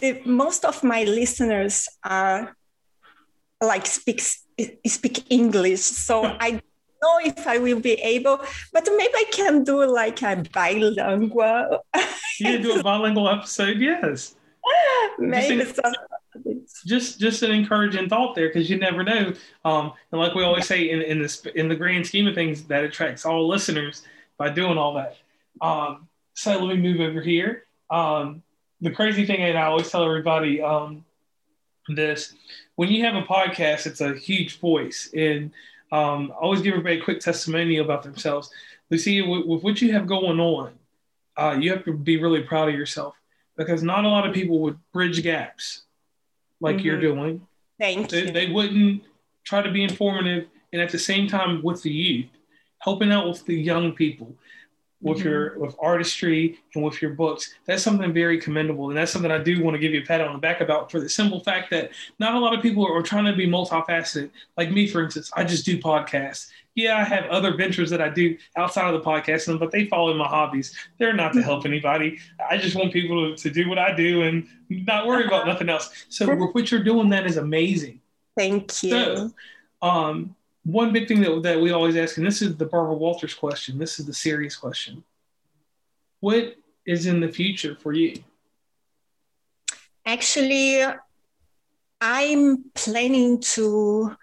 the 0.00 0.20
most 0.24 0.64
of 0.64 0.84
my 0.84 1.04
listeners 1.04 1.88
are 2.04 2.54
like 3.60 3.86
speaks 3.86 4.44
speak 4.86 5.30
English, 5.30 5.80
so 5.80 6.24
I 6.40 6.62
know 7.02 7.18
if 7.22 7.46
I 7.46 7.58
will 7.58 7.80
be 7.80 7.94
able, 7.94 8.40
but 8.72 8.88
maybe 8.96 9.14
I 9.14 9.24
can 9.30 9.64
do 9.64 9.84
like 9.84 10.22
a 10.22 10.44
bilingual. 10.52 11.84
you 12.40 12.58
do 12.58 12.78
a 12.78 12.82
bilingual 12.82 13.28
episode, 13.28 13.78
yes. 13.78 14.34
maybe 15.18 15.56
just, 15.56 15.80
just 16.86 17.20
just 17.20 17.42
an 17.42 17.50
encouraging 17.50 18.08
thought 18.08 18.34
there 18.34 18.48
because 18.48 18.68
you 18.68 18.78
never 18.78 19.02
know. 19.02 19.32
Um, 19.64 19.92
and 20.12 20.20
like 20.20 20.34
we 20.34 20.42
always 20.42 20.66
say 20.66 20.90
in 20.90 21.02
in 21.02 21.22
this 21.22 21.44
in 21.54 21.68
the 21.68 21.76
grand 21.76 22.06
scheme 22.06 22.26
of 22.26 22.34
things, 22.34 22.64
that 22.64 22.84
attracts 22.84 23.24
all 23.24 23.48
listeners 23.48 24.02
by 24.36 24.50
doing 24.50 24.78
all 24.78 24.94
that. 24.94 25.16
Um, 25.60 26.08
so 26.34 26.58
let 26.58 26.76
me 26.76 26.82
move 26.82 27.00
over 27.00 27.20
here. 27.20 27.64
Um, 27.90 28.42
the 28.80 28.90
crazy 28.90 29.26
thing, 29.26 29.40
and 29.40 29.58
I 29.58 29.64
always 29.64 29.90
tell 29.90 30.04
everybody 30.04 30.62
um, 30.62 31.04
this 31.88 32.34
when 32.76 32.88
you 32.88 33.04
have 33.04 33.16
a 33.16 33.22
podcast, 33.22 33.86
it's 33.86 34.00
a 34.00 34.14
huge 34.14 34.60
voice. 34.60 35.10
And 35.16 35.50
um, 35.92 36.32
always 36.40 36.60
give 36.60 36.72
everybody 36.72 36.98
a 36.98 37.04
quick 37.04 37.20
testimonial 37.20 37.84
about 37.84 38.02
themselves. 38.02 38.50
Lucia, 38.90 39.24
with, 39.26 39.46
with 39.46 39.62
what 39.62 39.80
you 39.80 39.92
have 39.92 40.06
going 40.06 40.40
on, 40.40 40.72
uh, 41.36 41.56
you 41.58 41.70
have 41.70 41.84
to 41.84 41.92
be 41.92 42.20
really 42.20 42.42
proud 42.42 42.68
of 42.68 42.74
yourself 42.74 43.14
because 43.56 43.82
not 43.82 44.04
a 44.04 44.08
lot 44.08 44.26
of 44.26 44.34
people 44.34 44.60
would 44.60 44.78
bridge 44.92 45.22
gaps 45.22 45.82
like 46.60 46.76
mm-hmm. 46.76 46.86
you're 46.86 47.00
doing. 47.00 47.46
Thank 47.78 48.10
they, 48.10 48.26
you. 48.26 48.32
They 48.32 48.50
wouldn't 48.50 49.02
try 49.44 49.62
to 49.62 49.70
be 49.70 49.82
informative 49.82 50.46
and 50.72 50.82
at 50.82 50.90
the 50.90 50.98
same 50.98 51.28
time 51.28 51.62
with 51.62 51.82
the 51.82 51.90
youth, 51.90 52.30
helping 52.80 53.12
out 53.12 53.28
with 53.28 53.44
the 53.46 53.54
young 53.54 53.92
people 53.92 54.34
with 55.00 55.18
mm-hmm. 55.18 55.28
your 55.28 55.58
with 55.58 55.76
artistry 55.80 56.58
and 56.74 56.84
with 56.84 57.00
your 57.00 57.12
books. 57.12 57.54
That's 57.66 57.82
something 57.82 58.12
very 58.12 58.38
commendable 58.38 58.88
and 58.88 58.98
that's 58.98 59.12
something 59.12 59.30
i 59.30 59.38
do 59.38 59.62
want 59.62 59.74
to 59.74 59.78
give 59.78 59.92
you 59.92 60.02
a 60.02 60.04
pat 60.04 60.20
on 60.20 60.32
the 60.32 60.38
back 60.38 60.60
about 60.60 60.90
for 60.90 61.00
the 61.00 61.08
simple 61.08 61.40
fact 61.40 61.70
that 61.70 61.90
not 62.18 62.34
a 62.34 62.38
lot 62.38 62.54
of 62.54 62.62
people 62.62 62.86
are 62.86 63.02
trying 63.02 63.24
to 63.26 63.36
be 63.36 63.46
multifaceted. 63.46 64.30
Like 64.56 64.70
me 64.70 64.86
for 64.88 65.02
instance 65.02 65.30
i 65.34 65.44
just 65.44 65.64
do 65.64 65.78
podcasts. 65.78 66.48
Yeah 66.74 66.98
i 66.98 67.04
have 67.04 67.26
other 67.26 67.56
ventures 67.56 67.90
that 67.90 68.00
i 68.00 68.08
do 68.08 68.36
outside 68.56 68.92
of 68.92 69.00
the 69.00 69.08
podcast 69.08 69.58
but 69.58 69.70
they 69.70 69.86
follow 69.86 70.14
my 70.14 70.26
hobbies. 70.26 70.74
They're 70.98 71.12
not 71.12 71.32
to 71.34 71.42
help 71.42 71.64
anybody. 71.64 72.18
I 72.50 72.56
just 72.56 72.74
want 72.74 72.92
people 72.92 73.36
to, 73.36 73.42
to 73.42 73.50
do 73.50 73.68
what 73.68 73.78
i 73.78 73.94
do 73.94 74.22
and 74.22 74.46
not 74.68 75.06
worry 75.06 75.26
about 75.26 75.46
nothing 75.46 75.68
else. 75.68 76.06
So 76.08 76.34
what 76.34 76.70
you're 76.70 76.82
doing 76.82 77.08
that 77.10 77.26
is 77.26 77.36
amazing. 77.36 78.00
Thank 78.36 78.82
you. 78.82 78.90
so, 78.90 79.32
um 79.80 80.34
one 80.68 80.92
big 80.92 81.08
thing 81.08 81.22
that, 81.22 81.42
that 81.44 81.60
we 81.60 81.72
always 81.72 81.96
ask, 81.96 82.18
and 82.18 82.26
this 82.26 82.42
is 82.42 82.54
the 82.56 82.66
Barbara 82.66 82.94
Walters 82.94 83.32
question, 83.32 83.78
this 83.78 83.98
is 83.98 84.04
the 84.04 84.12
serious 84.12 84.54
question. 84.54 85.02
What 86.20 86.56
is 86.84 87.06
in 87.06 87.20
the 87.20 87.28
future 87.28 87.74
for 87.74 87.94
you? 87.94 88.22
Actually, 90.04 90.84
I'm 92.02 92.64
planning 92.74 93.40
to 93.56 94.14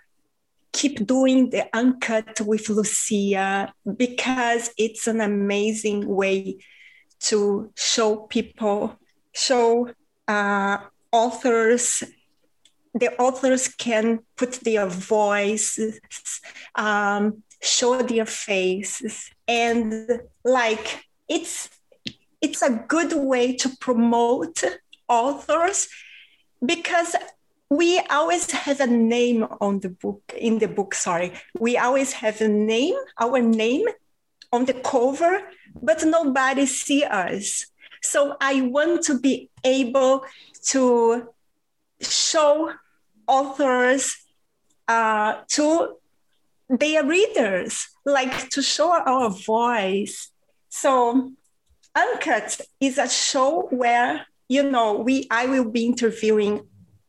keep 0.71 1.07
doing 1.07 1.49
the 1.49 1.67
uncut 1.75 2.39
with 2.41 2.69
Lucia 2.69 3.73
because 3.97 4.69
it's 4.77 5.07
an 5.07 5.21
amazing 5.21 6.05
way 6.05 6.59
to 7.21 7.71
show 7.75 8.17
people, 8.17 8.99
show 9.33 9.89
uh, 10.27 10.77
authors. 11.11 12.03
The 12.95 13.13
authors 13.19 13.67
can 13.67 14.19
put 14.37 14.53
their 14.63 14.87
voices, 14.87 15.99
um, 16.75 17.43
show 17.61 18.01
their 18.01 18.25
faces, 18.25 19.29
and 19.47 20.21
like 20.43 21.03
it's 21.27 21.69
it's 22.41 22.61
a 22.61 22.85
good 22.87 23.13
way 23.13 23.55
to 23.57 23.69
promote 23.79 24.63
authors 25.07 25.87
because 26.65 27.15
we 27.69 27.99
always 28.09 28.51
have 28.51 28.79
a 28.79 28.87
name 28.87 29.45
on 29.59 29.79
the 29.79 29.89
book 29.89 30.21
in 30.37 30.59
the 30.59 30.67
book 30.67 30.93
sorry. 30.93 31.33
We 31.59 31.77
always 31.77 32.13
have 32.13 32.41
a 32.41 32.47
name 32.47 32.95
our 33.19 33.41
name 33.41 33.85
on 34.51 34.65
the 34.65 34.73
cover 34.73 35.41
but 35.81 36.05
nobody 36.05 36.65
see 36.65 37.03
us. 37.03 37.65
So 38.01 38.37
i 38.39 38.61
want 38.61 39.03
to 39.03 39.19
be 39.19 39.49
able 39.63 40.25
to 40.67 41.29
show 41.99 42.71
authors 43.27 44.17
uh, 44.87 45.41
to 45.49 45.95
their 46.69 47.05
readers 47.05 47.87
like 48.05 48.49
to 48.49 48.61
show 48.61 48.91
our 48.91 49.29
voice 49.29 50.31
so 50.69 51.31
uncut 51.95 52.59
is 52.79 52.97
a 52.97 53.07
show 53.07 53.67
where 53.69 54.25
you 54.49 54.63
know 54.63 54.93
we 54.93 55.27
i 55.29 55.45
will 55.45 55.69
be 55.69 55.85
interviewing 55.85 56.61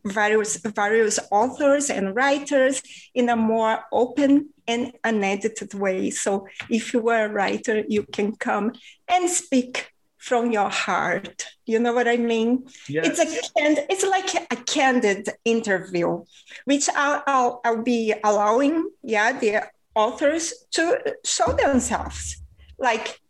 various 0.05 0.57
various 0.57 1.19
authors 1.31 1.91
and 1.91 2.15
writers 2.15 2.83
in 3.15 3.29
a 3.29 3.37
more 3.37 3.81
open 3.93 4.51
and 4.69 4.93
unedited 5.05 5.75
way. 5.75 6.11
So 6.11 6.49
if 6.71 6.93
you 6.93 7.09
are 7.09 7.27
a 7.27 7.33
writer, 7.33 7.85
you 7.89 8.05
can 8.05 8.35
come 8.37 8.73
and 9.09 9.29
speak 9.29 9.93
from 10.27 10.51
your 10.51 10.69
heart. 10.69 11.47
You 11.67 11.79
know 11.79 11.93
what 11.93 12.09
I 12.09 12.17
mean? 12.17 12.67
Yes. 12.89 13.07
It's 13.07 13.21
a 13.21 13.93
it's 13.93 14.05
like 14.05 14.31
a 14.51 14.57
candid 14.57 15.29
interview, 15.45 16.25
which 16.65 16.89
I'll, 16.97 17.23
I'll, 17.27 17.61
I'll 17.65 17.83
be 17.83 18.12
allowing 18.25 18.91
yeah 19.03 19.39
the 19.39 19.71
authors 19.95 20.53
to 20.73 21.15
show 21.25 21.53
themselves. 21.53 22.43
Like 22.77 23.21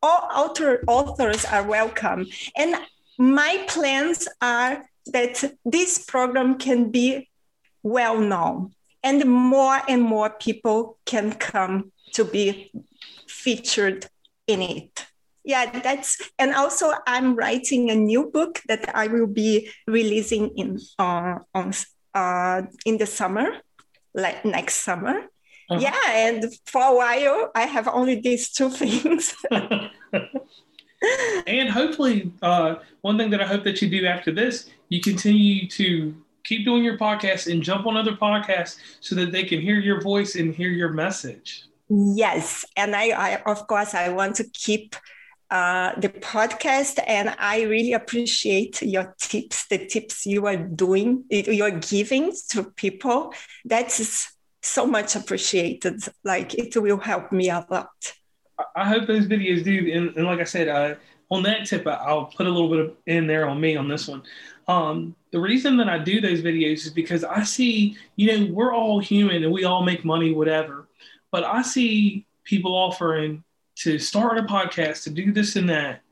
all 0.00 0.28
author 0.32 0.84
authors 0.86 1.44
are 1.44 1.64
welcome, 1.64 2.26
and 2.56 2.76
my 3.18 3.64
plans 3.66 4.28
are 4.40 4.84
that 5.06 5.42
this 5.64 6.04
program 6.04 6.58
can 6.58 6.90
be 6.92 7.28
well 7.82 8.18
known 8.20 8.72
and 9.02 9.24
more 9.24 9.80
and 9.88 10.02
more 10.02 10.30
people 10.30 10.98
can 11.06 11.32
come 11.32 11.92
to 12.12 12.24
be 12.24 12.70
featured 13.26 14.06
in 14.46 14.62
it 14.62 15.06
yeah 15.46 15.80
that's 15.80 16.20
and 16.38 16.54
also 16.54 16.92
i'm 17.06 17.34
writing 17.34 17.90
a 17.90 17.94
new 17.94 18.30
book 18.30 18.60
that 18.68 18.94
i 18.94 19.06
will 19.06 19.26
be 19.26 19.70
releasing 19.86 20.50
in 20.58 20.78
uh, 20.98 21.38
on 21.54 21.72
uh, 22.14 22.62
in 22.84 22.98
the 22.98 23.06
summer 23.06 23.48
like 24.12 24.44
next 24.44 24.82
summer 24.82 25.30
uh-huh. 25.70 25.80
yeah 25.80 26.02
and 26.08 26.44
for 26.66 26.82
a 26.82 26.94
while 26.94 27.50
i 27.54 27.62
have 27.62 27.88
only 27.88 28.20
these 28.20 28.50
two 28.50 28.68
things 28.82 29.34
and 31.46 31.70
hopefully, 31.70 32.32
uh, 32.42 32.76
one 33.02 33.18
thing 33.18 33.30
that 33.30 33.40
I 33.40 33.46
hope 33.46 33.64
that 33.64 33.82
you 33.82 33.88
do 33.88 34.06
after 34.06 34.32
this, 34.32 34.70
you 34.88 35.00
continue 35.00 35.68
to 35.68 36.14
keep 36.44 36.64
doing 36.64 36.84
your 36.84 36.96
podcast 36.96 37.50
and 37.50 37.62
jump 37.62 37.86
on 37.86 37.96
other 37.96 38.12
podcasts 38.12 38.78
so 39.00 39.14
that 39.16 39.32
they 39.32 39.44
can 39.44 39.60
hear 39.60 39.78
your 39.78 40.00
voice 40.00 40.36
and 40.36 40.54
hear 40.54 40.70
your 40.70 40.90
message. 40.90 41.64
Yes, 41.88 42.64
and 42.76 42.96
I, 42.96 43.10
I 43.10 43.42
of 43.46 43.66
course, 43.66 43.94
I 43.94 44.08
want 44.08 44.36
to 44.36 44.44
keep 44.52 44.96
uh, 45.50 45.92
the 45.98 46.08
podcast, 46.08 46.98
and 47.06 47.34
I 47.38 47.62
really 47.62 47.92
appreciate 47.92 48.82
your 48.82 49.14
tips, 49.20 49.66
the 49.68 49.86
tips 49.86 50.26
you 50.26 50.46
are 50.46 50.56
doing, 50.56 51.24
you're 51.30 51.70
giving 51.70 52.32
to 52.50 52.64
people. 52.64 53.32
That 53.64 53.98
is 54.00 54.28
so 54.62 54.86
much 54.86 55.14
appreciated. 55.14 56.02
Like 56.24 56.54
it 56.54 56.76
will 56.76 56.98
help 56.98 57.32
me 57.32 57.50
a 57.50 57.66
lot. 57.70 58.12
I 58.74 58.88
hope 58.88 59.06
those 59.06 59.26
videos 59.26 59.64
do. 59.64 59.92
And, 59.92 60.16
and 60.16 60.26
like 60.26 60.40
I 60.40 60.44
said, 60.44 60.68
uh, 60.68 60.94
on 61.30 61.42
that 61.42 61.66
tip, 61.66 61.86
I'll 61.86 62.26
put 62.26 62.46
a 62.46 62.50
little 62.50 62.70
bit 62.70 62.78
of 62.80 62.96
in 63.06 63.26
there 63.26 63.48
on 63.48 63.60
me 63.60 63.76
on 63.76 63.88
this 63.88 64.08
one. 64.08 64.22
Um, 64.68 65.14
the 65.30 65.40
reason 65.40 65.76
that 65.76 65.88
I 65.88 65.98
do 65.98 66.20
those 66.20 66.40
videos 66.40 66.86
is 66.86 66.90
because 66.90 67.22
I 67.22 67.42
see, 67.44 67.96
you 68.16 68.26
know, 68.26 68.52
we're 68.52 68.74
all 68.74 68.98
human 68.98 69.44
and 69.44 69.52
we 69.52 69.64
all 69.64 69.82
make 69.82 70.04
money, 70.04 70.32
whatever. 70.32 70.88
But 71.30 71.44
I 71.44 71.62
see 71.62 72.26
people 72.44 72.74
offering 72.74 73.44
to 73.76 73.98
start 73.98 74.38
a 74.38 74.42
podcast, 74.42 75.04
to 75.04 75.10
do 75.10 75.32
this 75.32 75.56
and 75.56 75.68
that, 75.68 76.02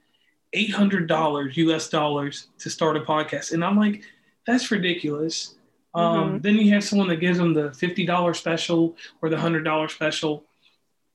$800 0.55 1.57
US 1.57 1.89
dollars 1.89 2.49
to 2.59 2.71
start 2.71 2.97
a 2.97 3.01
podcast. 3.01 3.53
And 3.53 3.65
I'm 3.65 3.77
like, 3.77 4.03
that's 4.47 4.71
ridiculous. 4.71 5.57
Um, 5.95 6.05
mm-hmm. 6.05 6.39
Then 6.39 6.57
you 6.57 6.73
have 6.75 6.85
someone 6.85 7.09
that 7.09 7.17
gives 7.17 7.39
them 7.39 7.55
the 7.55 7.71
$50 7.71 8.37
special 8.37 8.97
or 9.23 9.29
the 9.29 9.37
$100 9.37 9.91
special. 9.91 10.45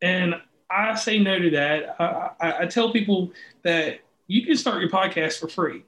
And 0.01 0.35
I 0.69 0.95
say 0.95 1.19
no 1.19 1.39
to 1.39 1.49
that. 1.51 1.95
I, 1.99 2.29
I, 2.39 2.59
I, 2.61 2.65
tell 2.65 2.93
people 2.93 3.31
that 3.63 3.99
you 4.27 4.45
can 4.45 4.55
start 4.55 4.81
your 4.81 4.89
podcast 4.89 5.39
for 5.39 5.47
free. 5.47 5.83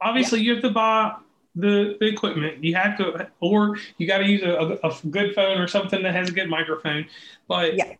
Obviously, 0.00 0.40
yeah. 0.40 0.44
you 0.44 0.54
have 0.54 0.62
to 0.64 0.70
buy 0.70 1.14
the, 1.54 1.96
the 2.00 2.06
equipment. 2.06 2.62
You 2.62 2.74
have 2.74 2.98
to, 2.98 3.30
or 3.40 3.78
you 3.96 4.06
got 4.06 4.18
to 4.18 4.26
use 4.26 4.42
a, 4.42 4.78
a, 4.82 4.88
a, 4.88 4.96
good 5.08 5.34
phone 5.34 5.60
or 5.60 5.68
something 5.68 6.02
that 6.02 6.14
has 6.14 6.28
a 6.28 6.32
good 6.32 6.50
microphone. 6.50 7.06
But 7.48 7.76
yeah. 7.76 7.94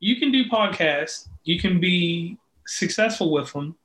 You 0.00 0.16
can 0.16 0.32
do 0.32 0.46
podcasts. 0.46 1.28
You 1.44 1.60
can 1.60 1.78
be 1.78 2.38
successful 2.66 3.30
with 3.30 3.52
them 3.52 3.76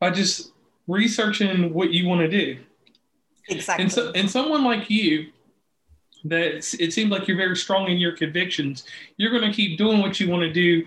by 0.00 0.10
just 0.10 0.52
researching 0.86 1.72
what 1.74 1.92
you 1.92 2.08
want 2.08 2.20
to 2.20 2.28
do. 2.28 2.58
Exactly. 3.48 3.84
And 3.84 3.92
so, 3.92 4.12
and 4.14 4.30
someone 4.30 4.64
like 4.64 4.88
you 4.90 5.26
that 6.24 6.74
it 6.80 6.92
seems 6.92 7.10
like 7.10 7.28
you're 7.28 7.36
very 7.36 7.56
strong 7.56 7.88
in 7.88 7.98
your 7.98 8.12
convictions. 8.12 8.84
You're 9.16 9.30
going 9.30 9.48
to 9.48 9.54
keep 9.54 9.78
doing 9.78 10.00
what 10.00 10.18
you 10.18 10.28
want 10.28 10.42
to 10.42 10.52
do, 10.52 10.86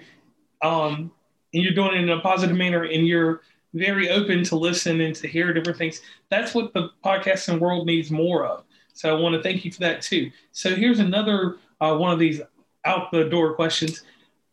um, 0.61 1.11
and 1.53 1.63
you're 1.63 1.73
doing 1.73 1.95
it 1.95 2.03
in 2.03 2.09
a 2.09 2.19
positive 2.19 2.57
manner, 2.57 2.83
and 2.83 3.07
you're 3.07 3.41
very 3.73 4.09
open 4.09 4.43
to 4.43 4.55
listen 4.55 4.99
and 5.01 5.15
to 5.15 5.27
hear 5.27 5.53
different 5.53 5.77
things. 5.77 6.01
That's 6.29 6.53
what 6.53 6.73
the 6.73 6.89
podcasting 7.05 7.59
world 7.59 7.85
needs 7.85 8.11
more 8.11 8.45
of. 8.45 8.63
So 8.93 9.15
I 9.15 9.19
want 9.19 9.35
to 9.35 9.41
thank 9.41 9.63
you 9.63 9.71
for 9.71 9.79
that 9.81 10.01
too. 10.01 10.31
So 10.51 10.75
here's 10.75 10.99
another 10.99 11.57
uh, 11.79 11.95
one 11.95 12.11
of 12.11 12.19
these 12.19 12.41
out 12.85 13.11
the 13.11 13.25
door 13.25 13.53
questions. 13.53 14.03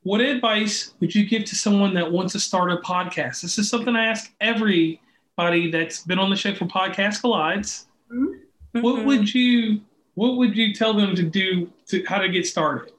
What 0.03 0.21
advice 0.21 0.95
would 1.01 1.15
you 1.15 1.27
give 1.27 1.45
to 1.47 1.57
someone 1.57 1.95
that 1.95 2.11
wants 2.11 2.33
to 2.35 2.41
start 2.41 2.71
a 2.71 2.77
podcast? 2.77 3.43
This 3.43 3.59
is 3.59 3.69
something 3.69 3.97
I 3.97 4.07
ask 4.07 4.33
everybody 4.41 5.71
that's 5.71 6.05
been 6.05 6.19
on 6.19 6.31
the 6.31 6.37
show 6.37 6.55
for 6.55 6.67
Podcast 6.67 7.23
Collides. 7.23 7.87
Mm-hmm. 8.13 8.83
What 8.83 9.05
would 9.05 9.35
you 9.35 9.81
what 10.15 10.37
would 10.37 10.57
you 10.57 10.73
tell 10.73 10.95
them 10.95 11.15
to 11.15 11.23
do 11.23 11.71
to 11.89 12.05
how 12.07 12.19
to 12.19 12.29
get 12.29 12.47
started? 12.47 12.93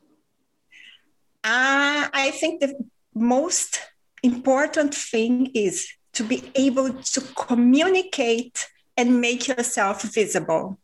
Uh, 1.44 2.08
I 2.13 2.32
think 2.40 2.62
the 2.62 2.76
most 3.16 3.80
important 4.22 4.94
thing 4.94 5.52
is 5.56 5.88
to 6.13 6.24
be 6.24 6.52
able 6.56 6.94
to 6.94 7.22
communicate 7.36 8.68
and 8.98 9.22
make 9.22 9.48
yourself 9.48 10.02
visible. 10.04 10.80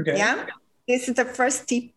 Okay. 0.00 0.16
Yeah. 0.16 0.46
This 0.86 1.08
is 1.08 1.16
the 1.16 1.24
first 1.24 1.68
tip 1.68 1.90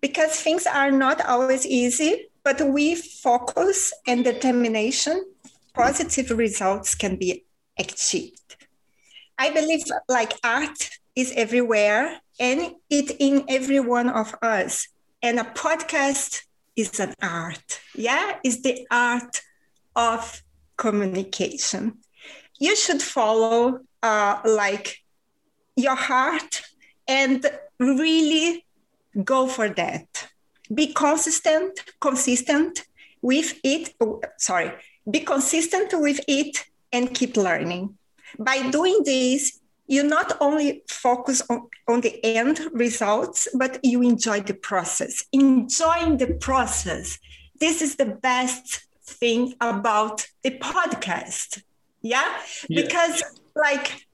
because 0.00 0.40
things 0.40 0.66
are 0.66 0.90
not 0.90 1.24
always 1.26 1.66
easy, 1.66 2.28
but 2.44 2.60
we 2.60 2.94
focus 2.94 3.92
and 4.06 4.24
determination, 4.24 5.24
positive 5.74 6.30
results 6.30 6.94
can 6.94 7.16
be 7.16 7.44
achieved. 7.78 8.56
I 9.38 9.50
believe 9.50 9.84
like 10.08 10.32
art 10.44 10.90
is 11.14 11.32
everywhere 11.36 12.20
and 12.38 12.74
it 12.90 13.16
in 13.18 13.44
every 13.48 13.80
one 13.80 14.08
of 14.08 14.34
us. 14.42 14.88
And 15.22 15.40
a 15.40 15.44
podcast 15.44 16.42
is 16.76 17.00
an 17.00 17.14
art. 17.22 17.80
Yeah, 17.94 18.36
it's 18.44 18.62
the 18.62 18.86
art 18.90 19.42
of 19.94 20.42
communication. 20.76 21.98
You 22.58 22.76
should 22.76 23.02
follow 23.02 23.80
uh, 24.02 24.40
like 24.44 24.98
your 25.74 25.96
heart 25.96 26.62
and 27.08 27.44
really 27.78 28.65
go 29.24 29.46
for 29.46 29.68
that. 29.68 30.28
Be 30.72 30.92
consistent, 30.92 31.80
consistent 32.00 32.84
with 33.22 33.58
it. 33.62 33.94
Sorry, 34.38 34.72
be 35.10 35.20
consistent 35.20 35.90
with 35.94 36.20
it 36.26 36.64
and 36.92 37.14
keep 37.14 37.36
learning. 37.36 37.96
By 38.38 38.70
doing 38.70 39.00
this, 39.04 39.60
you 39.86 40.02
not 40.02 40.36
only 40.40 40.82
focus 40.88 41.42
on, 41.48 41.68
on 41.86 42.00
the 42.00 42.24
end 42.24 42.60
results, 42.72 43.48
but 43.54 43.78
you 43.84 44.02
enjoy 44.02 44.40
the 44.40 44.54
process. 44.54 45.24
Enjoying 45.32 46.16
the 46.16 46.34
process. 46.34 47.18
This 47.60 47.82
is 47.82 47.96
the 47.96 48.06
best 48.06 48.86
thing 49.04 49.54
about 49.60 50.26
the 50.42 50.58
podcast. 50.58 51.62
Yeah. 52.02 52.24
yeah. 52.68 52.82
Because, 52.82 53.22
like, 53.54 54.06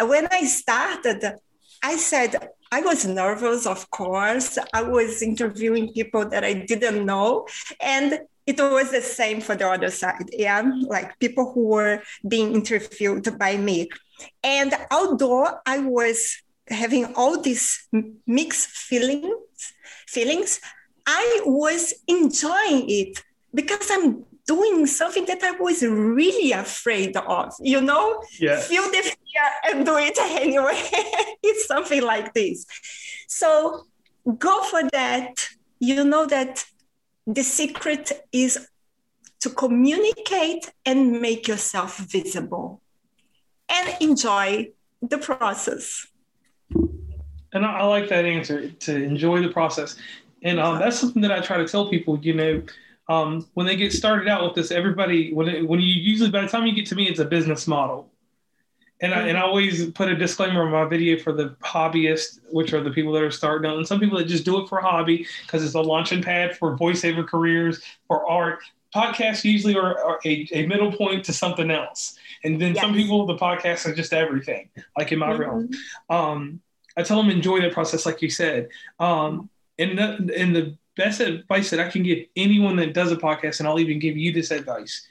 when 0.00 0.28
I 0.30 0.44
started, 0.44 1.38
I 1.84 1.96
said, 1.96 2.48
I 2.72 2.80
was 2.80 3.04
nervous, 3.04 3.66
of 3.66 3.90
course. 3.90 4.58
I 4.72 4.82
was 4.82 5.20
interviewing 5.20 5.92
people 5.92 6.26
that 6.30 6.42
I 6.42 6.54
didn't 6.54 7.04
know. 7.04 7.46
And 7.78 8.20
it 8.46 8.58
was 8.58 8.90
the 8.90 9.02
same 9.02 9.42
for 9.42 9.54
the 9.54 9.68
other 9.68 9.90
side. 9.90 10.28
Yeah. 10.32 10.62
Like 10.88 11.18
people 11.20 11.52
who 11.52 11.66
were 11.66 12.02
being 12.26 12.54
interviewed 12.54 13.38
by 13.38 13.58
me. 13.58 13.90
And 14.42 14.72
although 14.90 15.46
I 15.66 15.78
was 15.80 16.42
having 16.68 17.14
all 17.16 17.38
these 17.38 17.86
mixed 18.26 18.68
feelings, 18.68 19.34
feelings, 20.08 20.60
I 21.06 21.42
was 21.44 21.92
enjoying 22.08 22.88
it 22.88 23.22
because 23.52 23.90
I'm 23.90 24.24
doing 24.46 24.86
something 24.86 25.24
that 25.26 25.42
I 25.42 25.52
was 25.52 25.82
really 25.82 26.52
afraid 26.52 27.16
of, 27.16 27.54
you 27.60 27.80
know? 27.80 28.22
Yeah. 28.38 28.60
Feel 28.60 28.84
the 28.84 29.02
fear 29.02 29.46
and 29.66 29.86
do 29.86 29.96
it 29.96 30.18
anyway. 30.20 30.80
it's 31.42 31.66
something 31.66 32.02
like 32.02 32.34
this. 32.34 32.66
So 33.28 33.84
go 34.38 34.62
for 34.64 34.82
that. 34.92 35.48
You 35.80 36.04
know 36.04 36.26
that 36.26 36.64
the 37.26 37.42
secret 37.42 38.12
is 38.32 38.68
to 39.40 39.50
communicate 39.50 40.72
and 40.86 41.20
make 41.20 41.48
yourself 41.48 41.98
visible 41.98 42.80
and 43.68 43.96
enjoy 44.00 44.70
the 45.02 45.18
process. 45.18 46.06
And 47.52 47.64
I, 47.64 47.80
I 47.80 47.84
like 47.84 48.08
that 48.08 48.24
answer 48.24 48.70
to 48.70 49.02
enjoy 49.02 49.42
the 49.42 49.50
process. 49.50 49.96
And 50.42 50.60
um, 50.60 50.78
that's 50.78 50.98
something 50.98 51.22
that 51.22 51.32
I 51.32 51.40
try 51.40 51.56
to 51.56 51.66
tell 51.66 51.88
people, 51.88 52.18
you 52.20 52.34
know, 52.34 52.62
um, 53.08 53.46
when 53.54 53.66
they 53.66 53.76
get 53.76 53.92
started 53.92 54.28
out 54.28 54.44
with 54.44 54.54
this, 54.54 54.70
everybody, 54.70 55.32
when, 55.32 55.48
it, 55.48 55.68
when 55.68 55.80
you 55.80 55.86
usually, 55.86 56.30
by 56.30 56.40
the 56.40 56.48
time 56.48 56.66
you 56.66 56.74
get 56.74 56.86
to 56.86 56.94
me, 56.94 57.06
it's 57.08 57.20
a 57.20 57.24
business 57.24 57.66
model. 57.66 58.10
And 59.00 59.12
I, 59.12 59.28
and 59.28 59.36
I 59.36 59.42
always 59.42 59.90
put 59.90 60.08
a 60.08 60.16
disclaimer 60.16 60.64
on 60.64 60.70
my 60.70 60.84
video 60.88 61.18
for 61.18 61.32
the 61.32 61.50
hobbyists, 61.62 62.38
which 62.50 62.72
are 62.72 62.82
the 62.82 62.90
people 62.90 63.12
that 63.12 63.22
are 63.22 63.30
starting 63.30 63.70
out, 63.70 63.76
and 63.76 63.86
some 63.86 64.00
people 64.00 64.16
that 64.18 64.26
just 64.26 64.44
do 64.44 64.62
it 64.62 64.68
for 64.68 64.80
hobby 64.80 65.26
because 65.42 65.64
it's 65.64 65.74
a 65.74 65.80
launching 65.80 66.22
pad 66.22 66.56
for 66.56 66.78
voiceover 66.78 67.26
careers, 67.26 67.82
for 68.06 68.26
art. 68.26 68.60
Podcasts 68.94 69.44
usually 69.44 69.76
are, 69.76 69.98
are 69.98 70.20
a, 70.24 70.48
a, 70.52 70.66
middle 70.66 70.92
point 70.92 71.24
to 71.24 71.32
something 71.32 71.70
else. 71.70 72.16
And 72.44 72.62
then 72.62 72.74
yes. 72.74 72.82
some 72.82 72.94
people, 72.94 73.26
the 73.26 73.36
podcasts 73.36 73.84
are 73.84 73.94
just 73.94 74.12
everything, 74.12 74.70
like 74.96 75.10
in 75.10 75.18
my 75.18 75.30
mm-hmm. 75.30 75.40
realm. 75.40 75.70
Um, 76.08 76.60
I 76.96 77.02
tell 77.02 77.16
them 77.16 77.28
enjoy 77.28 77.60
the 77.60 77.70
process, 77.70 78.06
like 78.06 78.22
you 78.22 78.30
said. 78.30 78.68
Um, 79.00 79.50
and 79.80 79.98
the, 79.98 80.34
and 80.36 80.54
the 80.54 80.78
best 80.96 81.20
advice 81.20 81.70
that 81.70 81.80
I 81.80 81.90
can 81.90 82.02
give 82.02 82.26
anyone 82.36 82.76
that 82.76 82.94
does 82.94 83.12
a 83.12 83.16
podcast, 83.16 83.58
and 83.58 83.68
I'll 83.68 83.80
even 83.80 83.98
give 83.98 84.16
you 84.16 84.32
this 84.32 84.50
advice. 84.50 85.06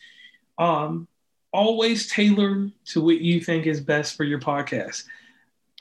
Um, 0.57 1.07
always 1.51 2.09
tailor 2.11 2.69
to 2.85 3.01
what 3.01 3.21
you 3.21 3.39
think 3.39 3.65
is 3.65 3.79
best 3.79 4.15
for 4.15 4.23
your 4.23 4.39
podcast. 4.39 5.03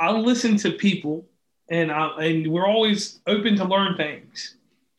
I 0.01 0.11
listen 0.13 0.57
to 0.59 0.73
people, 0.73 1.27
and 1.69 1.91
I, 1.91 2.25
and 2.25 2.47
we're 2.47 2.67
always 2.67 3.21
open 3.27 3.57
to 3.57 3.65
learn 3.65 3.97
things. 3.97 4.57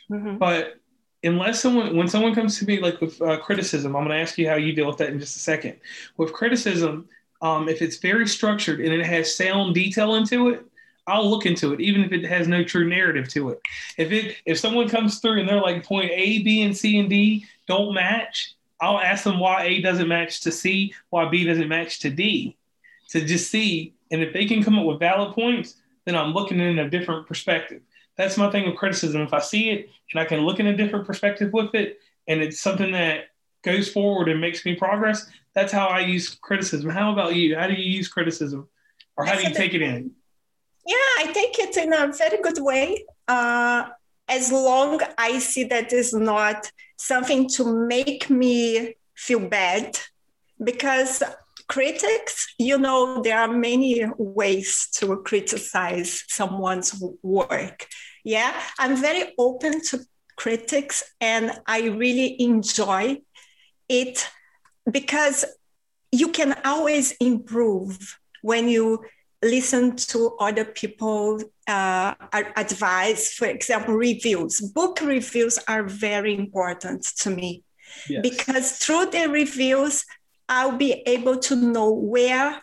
Mm-hmm. 0.09 0.37
But 0.37 0.75
unless 1.23 1.61
someone, 1.61 1.95
when 1.95 2.07
someone 2.07 2.35
comes 2.35 2.59
to 2.59 2.65
me 2.65 2.79
like 2.79 3.01
with 3.01 3.21
uh, 3.21 3.37
criticism, 3.37 3.95
I'm 3.95 4.05
going 4.05 4.17
to 4.17 4.21
ask 4.21 4.37
you 4.37 4.47
how 4.47 4.55
you 4.55 4.73
deal 4.73 4.87
with 4.87 4.97
that 4.97 5.09
in 5.09 5.19
just 5.19 5.35
a 5.35 5.39
second. 5.39 5.77
With 6.17 6.33
criticism, 6.33 7.07
um, 7.41 7.67
if 7.67 7.81
it's 7.81 7.97
very 7.97 8.27
structured 8.27 8.79
and 8.79 8.93
it 8.93 9.05
has 9.05 9.35
sound 9.35 9.75
detail 9.75 10.15
into 10.15 10.49
it, 10.49 10.65
I'll 11.05 11.29
look 11.29 11.45
into 11.45 11.73
it, 11.73 11.81
even 11.81 12.03
if 12.03 12.11
it 12.11 12.25
has 12.25 12.47
no 12.47 12.63
true 12.63 12.87
narrative 12.87 13.27
to 13.29 13.49
it. 13.49 13.61
If 13.97 14.11
it 14.11 14.37
if 14.45 14.57
someone 14.57 14.87
comes 14.87 15.19
through 15.19 15.39
and 15.39 15.49
they're 15.49 15.61
like 15.61 15.83
point 15.83 16.11
A, 16.11 16.41
B, 16.43 16.61
and 16.61 16.75
C 16.75 16.97
and 16.99 17.09
D 17.09 17.45
don't 17.67 17.93
match, 17.93 18.55
I'll 18.81 18.99
ask 18.99 19.23
them 19.23 19.39
why 19.39 19.63
A 19.63 19.81
doesn't 19.81 20.07
match 20.07 20.41
to 20.41 20.51
C, 20.51 20.93
why 21.09 21.29
B 21.29 21.43
doesn't 21.43 21.67
match 21.67 21.99
to 21.99 22.09
D, 22.09 22.55
to 23.09 23.23
just 23.25 23.51
see. 23.51 23.93
And 24.11 24.21
if 24.21 24.33
they 24.33 24.45
can 24.45 24.63
come 24.63 24.77
up 24.77 24.85
with 24.85 24.99
valid 24.99 25.33
points, 25.33 25.75
then 26.05 26.15
I'm 26.15 26.33
looking 26.33 26.59
in 26.59 26.79
a 26.79 26.89
different 26.89 27.27
perspective. 27.27 27.81
That's 28.15 28.37
my 28.37 28.49
thing 28.51 28.67
with 28.67 28.77
criticism. 28.77 29.21
If 29.21 29.33
I 29.33 29.39
see 29.39 29.71
it 29.71 29.89
and 30.11 30.21
I 30.21 30.25
can 30.25 30.41
look 30.41 30.59
in 30.59 30.67
a 30.67 30.77
different 30.77 31.07
perspective 31.07 31.51
with 31.51 31.73
it, 31.73 31.99
and 32.27 32.41
it's 32.41 32.61
something 32.61 32.91
that 32.91 33.25
goes 33.63 33.91
forward 33.91 34.29
and 34.29 34.39
makes 34.39 34.65
me 34.65 34.75
progress, 34.75 35.27
that's 35.55 35.71
how 35.71 35.87
I 35.87 36.01
use 36.01 36.35
criticism. 36.35 36.89
How 36.89 37.11
about 37.11 37.35
you? 37.35 37.55
How 37.55 37.67
do 37.67 37.73
you 37.73 37.91
use 37.91 38.07
criticism, 38.07 38.67
or 39.17 39.25
how 39.25 39.35
do 39.35 39.43
you 39.43 39.53
take 39.53 39.73
it 39.73 39.81
in? 39.81 40.11
Yeah, 40.86 40.96
I 41.19 41.32
take 41.34 41.60
it 41.60 41.78
in 41.78 41.93
a 41.93 42.12
very 42.12 42.41
good 42.41 42.60
way. 42.60 43.06
Uh, 43.28 43.86
as 44.28 44.52
long 44.52 45.00
I 45.17 45.39
see 45.39 45.63
that 45.65 45.93
is 45.93 46.13
not 46.13 46.72
something 46.98 47.48
to 47.50 47.88
make 47.88 48.30
me 48.30 48.96
feel 49.15 49.39
bad, 49.39 49.98
because 50.63 51.24
critics, 51.67 52.54
you 52.58 52.78
know, 52.78 53.22
there 53.22 53.39
are 53.39 53.48
many 53.48 54.06
ways 54.17 54.89
to 54.96 55.17
criticize 55.24 56.24
someone's 56.28 57.02
work. 57.22 57.88
Yeah, 58.24 58.54
I'm 58.80 58.96
very 58.98 59.34
open 59.38 59.82
to 59.86 60.00
critics 60.36 61.04
and 61.19 61.52
I 61.65 61.88
really 61.88 62.41
enjoy 62.41 63.22
it 63.89 64.30
because 64.89 65.46
you 66.12 66.30
can 66.30 66.56
always 66.63 67.12
improve 67.13 68.19
when 68.41 68.67
you 68.67 69.04
listen 69.43 69.95
to 69.95 70.36
other 70.39 70.65
people 70.65 71.39
uh, 71.67 72.13
advice 72.34 73.34
for 73.34 73.47
example 73.47 73.93
reviews. 73.93 74.62
Book 74.62 74.99
reviews 75.01 75.60
are 75.67 75.84
very 75.84 76.36
important 76.36 77.03
to 77.17 77.29
me 77.29 77.63
yes. 78.10 78.21
because 78.21 78.71
through 78.73 79.06
the 79.08 79.27
reviews 79.27 80.06
i'll 80.49 80.77
be 80.77 81.03
able 81.06 81.38
to 81.38 81.56
know 81.56 81.89
where 81.89 82.62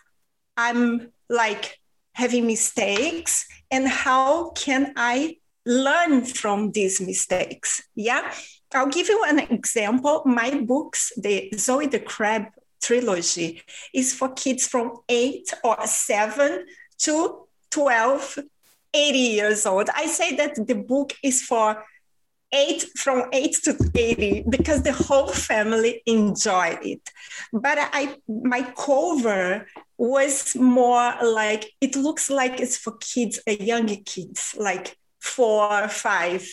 i'm 0.55 1.11
like 1.29 1.79
having 2.13 2.45
mistakes 2.45 3.47
and 3.71 3.87
how 3.87 4.51
can 4.51 4.93
i 4.95 5.35
learn 5.65 6.25
from 6.25 6.71
these 6.71 6.99
mistakes. 7.01 7.81
Yeah? 7.95 8.31
I'll 8.73 8.87
give 8.87 9.09
you 9.09 9.23
an 9.27 9.39
example. 9.39 10.23
My 10.25 10.61
books 10.61 11.11
the 11.17 11.51
zoe 11.55 11.87
the 11.87 11.99
crab 11.99 12.45
trilogy 12.81 13.61
is 13.93 14.13
for 14.13 14.29
kids 14.29 14.67
from 14.67 14.97
8 15.07 15.53
or 15.63 15.85
7 15.85 16.65
to 16.99 17.47
12, 17.69 18.39
80 18.93 19.17
years 19.17 19.65
old. 19.65 19.89
I 19.95 20.07
say 20.07 20.35
that 20.35 20.67
the 20.67 20.75
book 20.75 21.13
is 21.23 21.41
for 21.41 21.83
8 22.53 22.85
from 22.97 23.29
8 23.31 23.57
to 23.63 23.91
80 23.95 24.45
because 24.49 24.83
the 24.83 24.91
whole 24.91 25.27
family 25.27 26.01
enjoyed 26.05 26.79
it. 26.81 27.09
But 27.53 27.77
I 27.79 28.17
my 28.27 28.63
cover 28.77 29.67
was 29.97 30.55
more 30.55 31.13
like 31.23 31.71
it 31.79 31.95
looks 31.95 32.29
like 32.29 32.59
it's 32.59 32.77
for 32.77 32.97
kids, 32.97 33.39
uh, 33.47 33.51
younger 33.51 33.95
kids, 34.05 34.55
like 34.57 34.97
4 35.19 35.87
5 35.87 36.49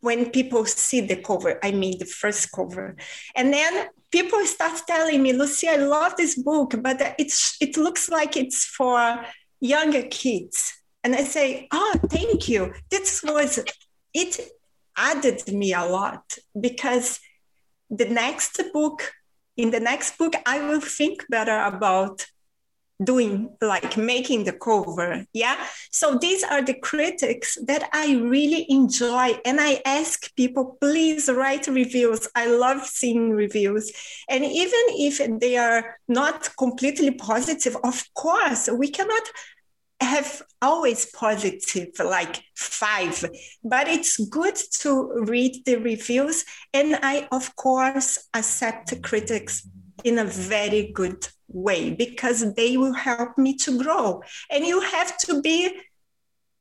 when 0.00 0.30
people 0.30 0.64
see 0.64 1.00
the 1.00 1.16
cover, 1.16 1.58
I 1.62 1.72
mean 1.72 1.98
the 1.98 2.04
first 2.04 2.52
cover. 2.52 2.96
And 3.34 3.52
then 3.52 3.88
people 4.10 4.44
start 4.46 4.80
telling 4.86 5.22
me, 5.22 5.32
Lucy, 5.32 5.68
I 5.68 5.76
love 5.76 6.16
this 6.16 6.40
book, 6.40 6.74
but 6.82 7.14
it's 7.18 7.56
it 7.60 7.76
looks 7.76 8.08
like 8.08 8.36
it's 8.36 8.64
for 8.64 9.24
younger 9.60 10.02
kids. 10.02 10.74
And 11.04 11.14
I 11.14 11.24
say, 11.24 11.68
oh, 11.72 11.94
thank 12.08 12.48
you. 12.48 12.72
This 12.90 13.22
was 13.22 13.64
it 14.14 14.40
added 14.96 15.46
me 15.52 15.72
a 15.72 15.84
lot 15.84 16.36
because 16.58 17.20
the 17.90 18.06
next 18.06 18.60
book, 18.72 19.12
in 19.56 19.70
the 19.70 19.80
next 19.80 20.18
book, 20.18 20.34
I 20.44 20.60
will 20.68 20.80
think 20.80 21.24
better 21.28 21.58
about 21.62 22.26
doing 23.02 23.50
like 23.60 23.96
making 23.96 24.44
the 24.44 24.52
cover 24.52 25.24
yeah? 25.32 25.56
So 25.90 26.18
these 26.18 26.42
are 26.42 26.62
the 26.62 26.74
critics 26.74 27.56
that 27.66 27.88
i 27.92 28.14
really 28.16 28.66
enjoy 28.68 29.38
and 29.44 29.60
i 29.60 29.80
ask 29.84 30.34
people 30.36 30.76
please 30.80 31.28
write 31.28 31.66
reviews. 31.66 32.28
I 32.34 32.46
love 32.46 32.84
seeing 32.86 33.30
reviews. 33.30 33.92
And 34.28 34.44
even 34.44 34.84
if 34.90 35.40
they 35.40 35.56
are 35.56 35.96
not 36.08 36.50
completely 36.56 37.12
positive 37.12 37.76
of 37.84 38.02
course 38.14 38.68
we 38.72 38.88
cannot 38.88 39.22
have 40.00 40.42
always 40.62 41.06
positive 41.06 41.88
like 41.98 42.42
five 42.54 43.24
but 43.64 43.88
it's 43.88 44.16
good 44.28 44.54
to 44.54 45.24
read 45.26 45.64
the 45.64 45.76
reviews 45.76 46.44
and 46.72 46.98
i 47.02 47.26
of 47.32 47.54
course 47.56 48.28
accept 48.34 49.02
critics 49.02 49.66
in 50.04 50.18
a 50.18 50.24
very 50.24 50.90
good 50.92 51.26
way 51.48 51.90
because 51.90 52.54
they 52.54 52.76
will 52.76 52.92
help 52.92 53.38
me 53.38 53.56
to 53.56 53.82
grow. 53.82 54.22
And 54.50 54.64
you 54.64 54.80
have 54.80 55.16
to 55.18 55.40
be 55.40 55.80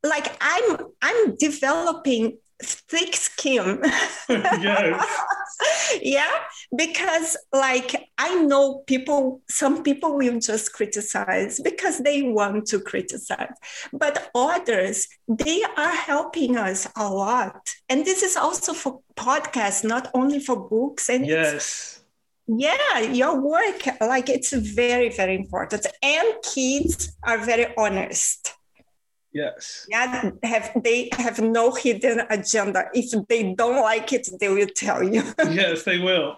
like 0.04 0.36
i'm 0.42 0.78
i'm 1.02 1.36
developing 1.36 2.38
thick 2.62 3.16
skin. 3.16 3.82
Yeah 6.02 6.40
because 6.76 7.38
like 7.54 8.10
i 8.18 8.34
know 8.44 8.84
people 8.88 9.42
some 9.50 9.84
people 9.84 10.18
will 10.18 10.40
just 10.40 10.74
criticize 10.74 11.60
because 11.60 12.00
they 12.00 12.24
want 12.24 12.66
to 12.68 12.80
criticize 12.80 13.56
but 13.94 14.30
others 14.36 15.08
they 15.28 15.64
are 15.78 15.96
helping 15.96 16.58
us 16.58 16.88
a 16.96 17.10
lot. 17.10 17.70
And 17.90 18.06
this 18.06 18.24
is 18.24 18.36
also 18.36 18.74
for 18.74 19.02
podcasts 19.16 19.84
not 19.84 20.10
only 20.14 20.40
for 20.40 20.68
books. 20.68 21.10
And 21.10 21.26
yes 21.26 22.02
yeah 22.48 23.00
your 23.00 23.40
work 23.42 23.82
like 24.02 24.30
it's 24.30 24.54
very 24.54 25.10
very 25.10 25.36
important 25.36 25.86
and 26.02 26.34
kids 26.44 27.16
are 27.24 27.40
very 27.40 27.68
honest 27.78 28.58
Yes. 29.38 29.86
Yeah, 29.88 30.32
have 30.42 30.72
they 30.84 31.10
have 31.14 31.40
no 31.40 31.72
hidden 31.72 32.22
agenda. 32.32 32.86
If 32.96 33.12
they 33.28 33.54
don't 33.54 33.82
like 33.82 34.12
it, 34.12 34.28
they 34.40 34.50
will 34.50 34.70
tell 34.76 35.04
you. 35.04 35.22
yes, 35.52 35.84
they 35.84 36.00
will. 36.00 36.38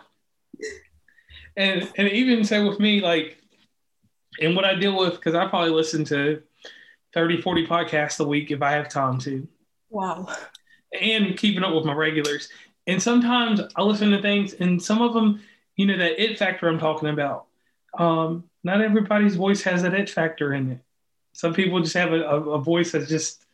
And 1.56 1.90
and 1.98 2.10
even 2.10 2.44
say 2.44 2.62
with 2.62 2.78
me, 2.80 3.00
like, 3.00 3.38
and 4.42 4.54
what 4.54 4.66
I 4.66 4.76
deal 4.76 4.98
with, 4.98 5.16
because 5.16 5.34
I 5.34 5.48
probably 5.48 5.72
listen 5.72 6.04
to 6.06 6.42
30, 7.14 7.42
40 7.42 7.68
podcasts 7.68 8.20
a 8.20 8.28
week 8.28 8.52
if 8.52 8.62
I 8.62 8.72
have 8.72 8.90
time 8.90 9.18
to. 9.20 9.48
Wow. 9.90 10.28
And 11.00 11.38
keeping 11.38 11.64
up 11.64 11.74
with 11.74 11.86
my 11.86 11.94
regulars. 11.94 12.50
And 12.86 13.02
sometimes 13.02 13.62
I 13.76 13.84
listen 13.84 14.12
to 14.12 14.22
things, 14.22 14.54
and 14.54 14.82
some 14.82 15.02
of 15.02 15.14
them, 15.14 15.42
you 15.80 15.86
know, 15.86 15.98
that 15.98 16.22
it 16.22 16.38
factor 16.38 16.68
I'm 16.68 16.78
talking 16.78 17.08
about. 17.08 17.46
Um, 17.98 18.44
not 18.66 18.82
everybody's 18.82 19.38
voice 19.38 19.62
has 19.62 19.84
that 19.84 19.94
it 19.94 20.10
factor 20.10 20.54
in 20.54 20.72
it. 20.74 20.80
Some 21.32 21.54
people 21.54 21.80
just 21.80 21.94
have 21.94 22.12
a, 22.12 22.22
a, 22.22 22.42
a 22.56 22.62
voice 22.62 22.92
that's 22.92 23.08
just 23.08 23.46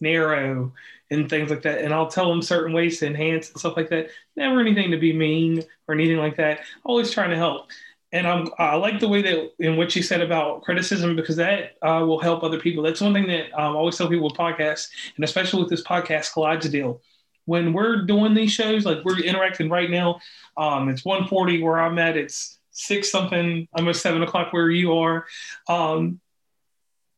narrow 0.00 0.72
and 1.10 1.28
things 1.28 1.50
like 1.50 1.60
that. 1.60 1.82
And 1.82 1.92
I'll 1.92 2.06
tell 2.06 2.30
them 2.30 2.40
certain 2.40 2.72
ways 2.72 3.00
to 3.00 3.06
enhance 3.06 3.50
and 3.50 3.58
stuff 3.58 3.76
like 3.76 3.90
that. 3.90 4.08
Never 4.34 4.60
anything 4.60 4.92
to 4.92 4.96
be 4.96 5.12
mean 5.12 5.62
or 5.86 5.94
anything 5.94 6.16
like 6.16 6.38
that. 6.38 6.60
Always 6.84 7.10
trying 7.10 7.28
to 7.28 7.36
help. 7.36 7.66
And 8.12 8.26
I'm, 8.26 8.48
I 8.58 8.76
like 8.76 8.98
the 8.98 9.08
way 9.08 9.20
that 9.20 9.52
in 9.58 9.76
what 9.76 9.94
you 9.94 10.02
said 10.02 10.22
about 10.22 10.62
criticism 10.62 11.14
because 11.16 11.36
that 11.36 11.76
uh, 11.82 12.02
will 12.06 12.18
help 12.18 12.42
other 12.42 12.60
people. 12.60 12.82
That's 12.82 13.02
one 13.02 13.12
thing 13.12 13.26
that 13.26 13.52
um, 13.52 13.76
I 13.76 13.78
always 13.78 13.98
tell 13.98 14.08
people 14.08 14.24
with 14.30 14.38
podcasts, 14.38 14.88
and 15.16 15.24
especially 15.24 15.60
with 15.60 15.68
this 15.68 15.82
podcast 15.82 16.32
Collides 16.32 16.70
deal. 16.70 17.02
When 17.46 17.72
we're 17.72 18.02
doing 18.02 18.34
these 18.34 18.52
shows, 18.52 18.84
like 18.84 19.04
we're 19.04 19.20
interacting 19.20 19.68
right 19.68 19.90
now, 19.90 20.20
um, 20.56 20.88
it's 20.88 21.02
1:40 21.02 21.62
where 21.62 21.80
I'm 21.80 21.98
at. 21.98 22.16
It's 22.16 22.58
six 22.70 23.10
something, 23.10 23.68
almost 23.72 24.02
seven 24.02 24.22
o'clock 24.22 24.52
where 24.52 24.70
you 24.70 24.94
are. 24.94 25.26
Um, 25.68 26.20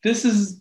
this 0.02 0.24
is 0.24 0.60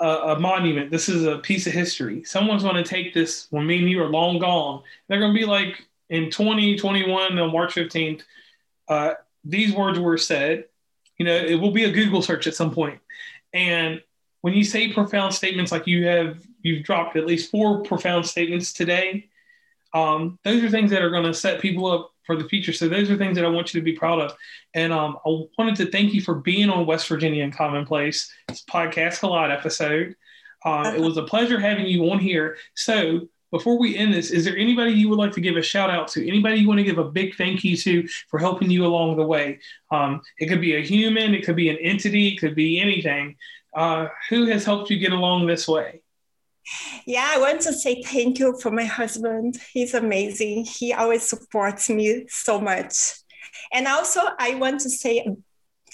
a, 0.00 0.06
a, 0.06 0.40
monument. 0.40 0.90
This 0.90 1.08
is 1.08 1.24
a 1.24 1.38
piece 1.38 1.66
of 1.66 1.72
history. 1.72 2.24
Someone's 2.24 2.62
going 2.62 2.76
to 2.76 2.84
take 2.84 3.14
this 3.14 3.46
when 3.50 3.66
me 3.66 3.78
and 3.78 3.88
you 3.88 4.02
are 4.02 4.08
long 4.08 4.38
gone. 4.38 4.82
They're 5.08 5.20
going 5.20 5.32
to 5.32 5.38
be 5.38 5.46
like 5.46 5.86
in 6.10 6.30
2021 6.30 7.38
on 7.38 7.52
March 7.52 7.74
15th. 7.74 8.22
Uh, 8.88 9.14
these 9.44 9.72
words 9.72 9.98
were 9.98 10.18
said. 10.18 10.64
You 11.18 11.24
know, 11.24 11.34
it 11.34 11.54
will 11.54 11.70
be 11.70 11.84
a 11.84 11.90
Google 11.90 12.20
search 12.20 12.46
at 12.46 12.54
some 12.54 12.74
point. 12.74 13.00
And 13.54 14.02
when 14.42 14.52
you 14.52 14.64
say 14.64 14.92
profound 14.92 15.32
statements 15.32 15.72
like 15.72 15.86
you 15.86 16.06
have, 16.06 16.38
you've 16.66 16.84
dropped 16.84 17.16
at 17.16 17.26
least 17.26 17.50
four 17.50 17.82
profound 17.82 18.26
statements 18.26 18.72
today. 18.72 19.28
Um, 19.94 20.38
those 20.44 20.62
are 20.62 20.68
things 20.68 20.90
that 20.90 21.02
are 21.02 21.10
going 21.10 21.24
to 21.24 21.34
set 21.34 21.60
people 21.60 21.90
up 21.90 22.12
for 22.24 22.36
the 22.36 22.48
future. 22.48 22.72
So 22.72 22.88
those 22.88 23.10
are 23.10 23.16
things 23.16 23.36
that 23.36 23.44
I 23.44 23.48
want 23.48 23.72
you 23.72 23.80
to 23.80 23.84
be 23.84 23.92
proud 23.92 24.20
of. 24.20 24.32
And 24.74 24.92
um, 24.92 25.16
I 25.24 25.44
wanted 25.56 25.76
to 25.76 25.90
thank 25.90 26.12
you 26.12 26.20
for 26.20 26.34
being 26.34 26.68
on 26.68 26.84
West 26.84 27.06
Virginia 27.08 27.44
and 27.44 27.54
Commonplace 27.54 28.30
podcast 28.68 29.20
Collide 29.20 29.52
episode. 29.52 30.16
Uh, 30.64 30.92
it 30.94 31.00
was 31.00 31.16
a 31.16 31.22
pleasure 31.22 31.60
having 31.60 31.86
you 31.86 32.10
on 32.10 32.18
here. 32.18 32.56
So 32.74 33.28
before 33.52 33.78
we 33.78 33.96
end 33.96 34.12
this, 34.12 34.32
is 34.32 34.44
there 34.44 34.56
anybody 34.56 34.92
you 34.92 35.08
would 35.08 35.18
like 35.18 35.32
to 35.32 35.40
give 35.40 35.56
a 35.56 35.62
shout 35.62 35.88
out 35.88 36.08
to? 36.08 36.26
Anybody 36.26 36.56
you 36.56 36.66
want 36.66 36.78
to 36.78 36.84
give 36.84 36.98
a 36.98 37.04
big 37.04 37.36
thank 37.36 37.62
you 37.62 37.76
to 37.76 38.08
for 38.28 38.38
helping 38.38 38.70
you 38.70 38.84
along 38.84 39.16
the 39.16 39.24
way? 39.24 39.60
Um, 39.92 40.20
it 40.38 40.46
could 40.46 40.60
be 40.60 40.76
a 40.76 40.80
human, 40.80 41.34
it 41.34 41.44
could 41.44 41.56
be 41.56 41.70
an 41.70 41.78
entity, 41.78 42.28
it 42.28 42.40
could 42.40 42.56
be 42.56 42.80
anything. 42.80 43.36
Uh, 43.72 44.08
who 44.30 44.46
has 44.46 44.64
helped 44.64 44.90
you 44.90 44.98
get 44.98 45.12
along 45.12 45.46
this 45.46 45.68
way? 45.68 46.02
Yeah, 47.06 47.26
I 47.28 47.38
want 47.38 47.60
to 47.62 47.72
say 47.72 48.02
thank 48.02 48.38
you 48.38 48.58
for 48.60 48.70
my 48.70 48.84
husband. 48.84 49.58
He's 49.72 49.94
amazing. 49.94 50.64
He 50.64 50.92
always 50.92 51.22
supports 51.22 51.88
me 51.88 52.26
so 52.28 52.60
much. 52.60 52.94
And 53.72 53.86
also, 53.86 54.20
I 54.38 54.54
want 54.56 54.80
to 54.80 54.90
say 54.90 55.26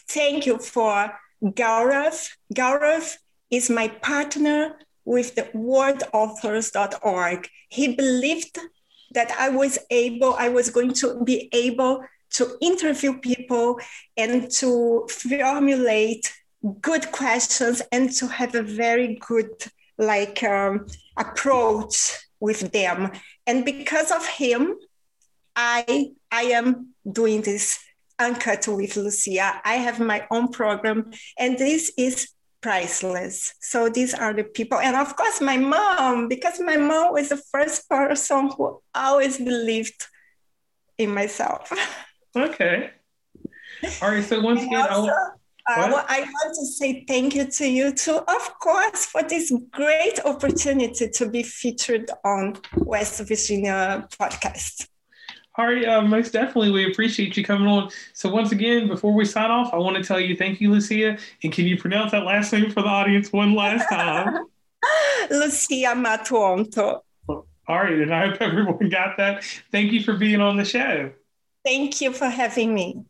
thank 0.09 0.47
you 0.47 0.59
for 0.59 1.13
Gaurav. 1.43 2.29
Gaurav 2.55 3.17
is 3.51 3.69
my 3.69 3.89
partner 3.89 4.79
with 5.05 5.35
the 5.35 5.43
wordauthors.org. 5.55 7.49
He 7.69 7.95
believed 7.95 8.59
that 9.13 9.31
I 9.39 9.51
was 9.51 9.79
able, 9.91 10.35
I 10.35 10.49
was 10.49 10.71
going 10.71 10.95
to 10.95 11.23
be 11.23 11.49
able 11.53 12.05
to 12.31 12.57
interview 12.63 13.19
people 13.19 13.79
and 14.17 14.51
to 14.53 15.07
formulate 15.11 16.33
good 16.81 17.13
questions 17.13 17.83
and 17.93 18.11
to 18.13 18.27
have 18.27 18.55
a 18.55 18.63
very 18.63 19.19
good 19.21 19.51
like 20.03 20.43
um, 20.43 20.87
approach 21.17 22.19
with 22.41 22.73
them. 22.73 23.13
And 23.47 23.65
because 23.65 24.11
of 24.11 24.27
him 24.27 24.77
i 25.57 26.11
i 26.31 26.43
am 26.43 26.89
doing 27.11 27.43
this 27.43 27.79
uncut 28.19 28.67
with 28.69 28.97
lucia. 28.97 29.61
I 29.65 29.75
have 29.75 29.99
my 29.99 30.27
own 30.31 30.49
program 30.49 31.11
and 31.39 31.59
this 31.59 31.93
is 31.99 32.29
priceless. 32.61 33.55
So 33.61 33.89
these 33.89 34.15
are 34.15 34.33
the 34.33 34.45
people. 34.45 34.79
And 34.79 34.95
of 34.95 35.17
course 35.17 35.41
my 35.41 35.57
mom 35.57 36.29
because 36.29 36.61
my 36.61 36.77
mom 36.77 37.15
was 37.15 37.31
the 37.31 37.37
first 37.37 37.89
person 37.89 38.51
who 38.57 38.81
always 38.95 39.39
believed 39.39 40.07
in 40.99 41.13
myself. 41.13 41.73
Okay. 42.37 42.91
All 44.01 44.11
right 44.11 44.25
so 44.25 44.41
once 44.41 44.63
again 44.67 44.87
also, 44.89 45.13
uh, 45.69 46.05
I 46.09 46.21
want 46.21 46.55
to 46.59 46.67
say 46.67 47.05
thank 47.07 47.35
you 47.35 47.47
to 47.47 47.69
you 47.69 47.93
too, 47.93 48.17
of 48.17 48.59
course, 48.59 49.07
for 49.07 49.23
this 49.23 49.53
great 49.71 50.19
opportunity 50.25 51.09
to 51.09 51.29
be 51.29 51.43
featured 51.45 52.11
on 52.25 52.57
West 52.77 53.21
Virginia 53.21 54.09
podcast. 54.19 54.89
All 55.57 55.67
right, 55.67 55.85
uh, 55.85 56.03
most 56.03 56.33
definitely. 56.33 56.71
We 56.71 56.91
appreciate 56.91 57.37
you 57.37 57.45
coming 57.45 57.69
on. 57.69 57.91
So, 58.15 58.31
once 58.31 58.53
again, 58.53 58.89
before 58.89 59.13
we 59.13 59.25
sign 59.25 59.51
off, 59.51 59.73
I 59.75 59.77
want 59.77 59.99
to 59.99 60.03
tell 60.03 60.19
you 60.19 60.35
thank 60.35 60.61
you, 60.61 60.71
Lucia. 60.73 61.19
And 61.45 61.53
can 61.53 61.67
you 61.67 61.77
pronounce 61.77 62.13
that 62.13 62.25
last 62.25 62.53
name 62.53 62.71
for 62.71 62.83
the 62.83 62.89
audience 62.89 63.33
one 63.33 63.55
last 63.55 63.87
time? 63.89 64.47
Lucia 65.31 65.95
Matuanto. 65.95 67.01
All 67.29 67.45
right, 67.69 67.93
and 67.93 68.13
I 68.13 68.29
hope 68.29 68.41
everyone 68.41 68.89
got 68.89 69.19
that. 69.19 69.45
Thank 69.71 69.93
you 69.93 70.03
for 70.03 70.15
being 70.15 70.41
on 70.41 70.57
the 70.57 70.65
show. 70.65 71.13
Thank 71.65 72.01
you 72.01 72.13
for 72.13 72.29
having 72.29 72.75
me. 72.75 73.05